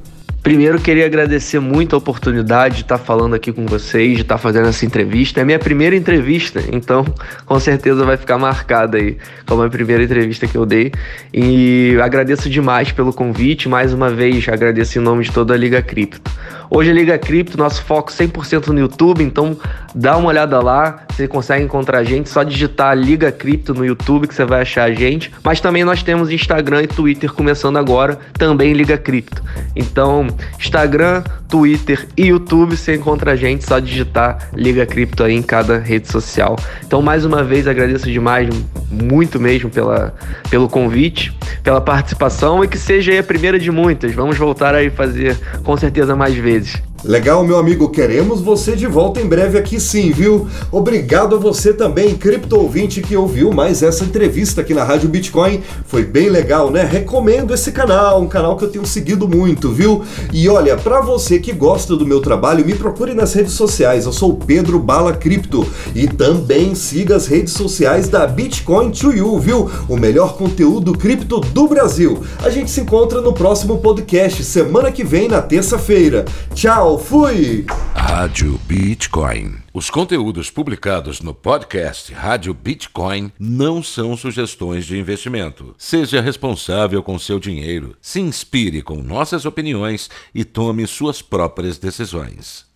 Primeiro, 0.48 0.80
queria 0.80 1.04
agradecer 1.04 1.60
muito 1.60 1.94
a 1.94 1.98
oportunidade 1.98 2.76
de 2.76 2.80
estar 2.80 2.96
falando 2.96 3.34
aqui 3.34 3.52
com 3.52 3.66
vocês, 3.66 4.16
de 4.16 4.22
estar 4.22 4.38
fazendo 4.38 4.66
essa 4.66 4.86
entrevista. 4.86 5.42
É 5.42 5.44
minha 5.44 5.58
primeira 5.58 5.94
entrevista, 5.94 6.64
então 6.72 7.04
com 7.44 7.60
certeza 7.60 8.02
vai 8.02 8.16
ficar 8.16 8.38
marcada 8.38 8.96
aí 8.96 9.18
como 9.44 9.62
a 9.62 9.68
primeira 9.68 10.02
entrevista 10.02 10.46
que 10.46 10.56
eu 10.56 10.64
dei. 10.64 10.90
E 11.34 11.98
agradeço 12.02 12.48
demais 12.48 12.90
pelo 12.90 13.12
convite. 13.12 13.68
Mais 13.68 13.92
uma 13.92 14.08
vez, 14.08 14.48
agradeço 14.48 14.98
em 14.98 15.02
nome 15.02 15.24
de 15.24 15.32
toda 15.32 15.52
a 15.52 15.56
Liga 15.56 15.82
Cripto. 15.82 16.30
Hoje 16.70 16.90
a 16.90 16.94
Liga 16.94 17.18
Cripto, 17.18 17.56
nosso 17.56 17.82
foco 17.82 18.12
100% 18.12 18.68
no 18.68 18.78
YouTube, 18.78 19.22
então 19.24 19.56
dá 19.94 20.16
uma 20.18 20.28
olhada 20.28 20.60
lá, 20.60 21.04
você 21.08 21.26
consegue 21.26 21.64
encontrar 21.64 22.00
a 22.00 22.04
gente, 22.04 22.28
só 22.28 22.42
digitar 22.42 22.96
Liga 22.96 23.32
Cripto 23.32 23.72
no 23.72 23.84
YouTube 23.84 24.28
que 24.28 24.34
você 24.34 24.44
vai 24.44 24.60
achar 24.60 24.84
a 24.84 24.92
gente. 24.92 25.32
Mas 25.42 25.60
também 25.60 25.82
nós 25.82 26.02
temos 26.02 26.30
Instagram 26.30 26.82
e 26.82 26.86
Twitter 26.86 27.32
começando 27.32 27.78
agora, 27.78 28.18
também 28.34 28.74
Liga 28.74 28.98
Cripto. 28.98 29.42
Então, 29.74 30.26
Instagram, 30.58 31.24
Twitter 31.48 32.06
e 32.16 32.26
YouTube 32.26 32.76
você 32.76 32.96
encontra 32.96 33.32
a 33.32 33.36
gente, 33.36 33.64
só 33.64 33.78
digitar 33.78 34.50
Liga 34.52 34.84
Cripto 34.84 35.24
aí 35.24 35.34
em 35.34 35.42
cada 35.42 35.78
rede 35.78 36.08
social. 36.08 36.56
Então, 36.86 37.00
mais 37.00 37.24
uma 37.24 37.42
vez 37.42 37.66
agradeço 37.66 38.10
demais, 38.10 38.48
muito 38.90 39.38
mesmo 39.38 39.70
pela, 39.70 40.14
pelo 40.50 40.68
convite, 40.68 41.32
pela 41.62 41.80
participação 41.80 42.64
e 42.64 42.68
que 42.68 42.78
seja 42.78 43.18
a 43.18 43.22
primeira 43.22 43.58
de 43.58 43.70
muitas. 43.70 44.14
Vamos 44.14 44.36
voltar 44.36 44.74
aí 44.74 44.90
fazer 44.90 45.38
com 45.62 45.76
certeza 45.76 46.16
mais 46.16 46.34
vezes 46.34 46.40
vezes. 46.40 46.87
Legal, 47.04 47.44
meu 47.44 47.56
amigo, 47.56 47.90
queremos 47.90 48.40
você 48.40 48.74
de 48.74 48.84
volta 48.88 49.20
em 49.20 49.26
breve 49.26 49.56
aqui 49.56 49.78
sim, 49.78 50.10
viu? 50.10 50.48
Obrigado 50.72 51.36
a 51.36 51.38
você 51.38 51.72
também, 51.72 52.16
cripto 52.16 52.58
ouvinte, 52.58 53.00
que 53.00 53.16
ouviu 53.16 53.52
mais 53.52 53.84
essa 53.84 54.04
entrevista 54.04 54.62
aqui 54.62 54.74
na 54.74 54.82
Rádio 54.82 55.08
Bitcoin. 55.08 55.62
Foi 55.86 56.02
bem 56.02 56.28
legal, 56.28 56.72
né? 56.72 56.82
Recomendo 56.82 57.54
esse 57.54 57.70
canal, 57.70 58.20
um 58.20 58.26
canal 58.26 58.56
que 58.56 58.64
eu 58.64 58.68
tenho 58.68 58.84
seguido 58.84 59.28
muito, 59.28 59.70
viu? 59.70 60.02
E 60.32 60.48
olha, 60.48 60.76
para 60.76 61.00
você 61.00 61.38
que 61.38 61.52
gosta 61.52 61.94
do 61.94 62.04
meu 62.04 62.20
trabalho, 62.20 62.66
me 62.66 62.74
procure 62.74 63.14
nas 63.14 63.32
redes 63.32 63.52
sociais. 63.52 64.04
Eu 64.04 64.12
sou 64.12 64.34
Pedro 64.34 64.80
Bala 64.80 65.12
Cripto 65.12 65.64
e 65.94 66.08
também 66.08 66.74
siga 66.74 67.14
as 67.14 67.28
redes 67.28 67.52
sociais 67.52 68.08
da 68.08 68.26
Bitcoin 68.26 68.90
to 68.90 69.12
You, 69.12 69.38
viu? 69.38 69.70
O 69.88 69.96
melhor 69.96 70.36
conteúdo 70.36 70.92
cripto 70.98 71.38
do 71.38 71.68
Brasil. 71.68 72.24
A 72.42 72.50
gente 72.50 72.72
se 72.72 72.80
encontra 72.80 73.20
no 73.20 73.32
próximo 73.32 73.78
podcast 73.78 74.42
semana 74.42 74.90
que 74.90 75.04
vem 75.04 75.28
na 75.28 75.40
terça-feira. 75.40 76.24
Tchau! 76.52 76.87
Tchau, 76.88 76.98
fui! 76.98 77.66
Rádio 77.94 78.58
Bitcoin. 78.64 79.58
Os 79.74 79.90
conteúdos 79.90 80.50
publicados 80.50 81.20
no 81.20 81.34
podcast 81.34 82.14
Rádio 82.14 82.54
Bitcoin 82.54 83.30
não 83.38 83.82
são 83.82 84.16
sugestões 84.16 84.86
de 84.86 84.98
investimento. 84.98 85.74
Seja 85.76 86.22
responsável 86.22 87.02
com 87.02 87.18
seu 87.18 87.38
dinheiro, 87.38 87.94
se 88.00 88.20
inspire 88.20 88.80
com 88.80 89.02
nossas 89.02 89.44
opiniões 89.44 90.08
e 90.34 90.46
tome 90.46 90.86
suas 90.86 91.20
próprias 91.20 91.76
decisões. 91.76 92.67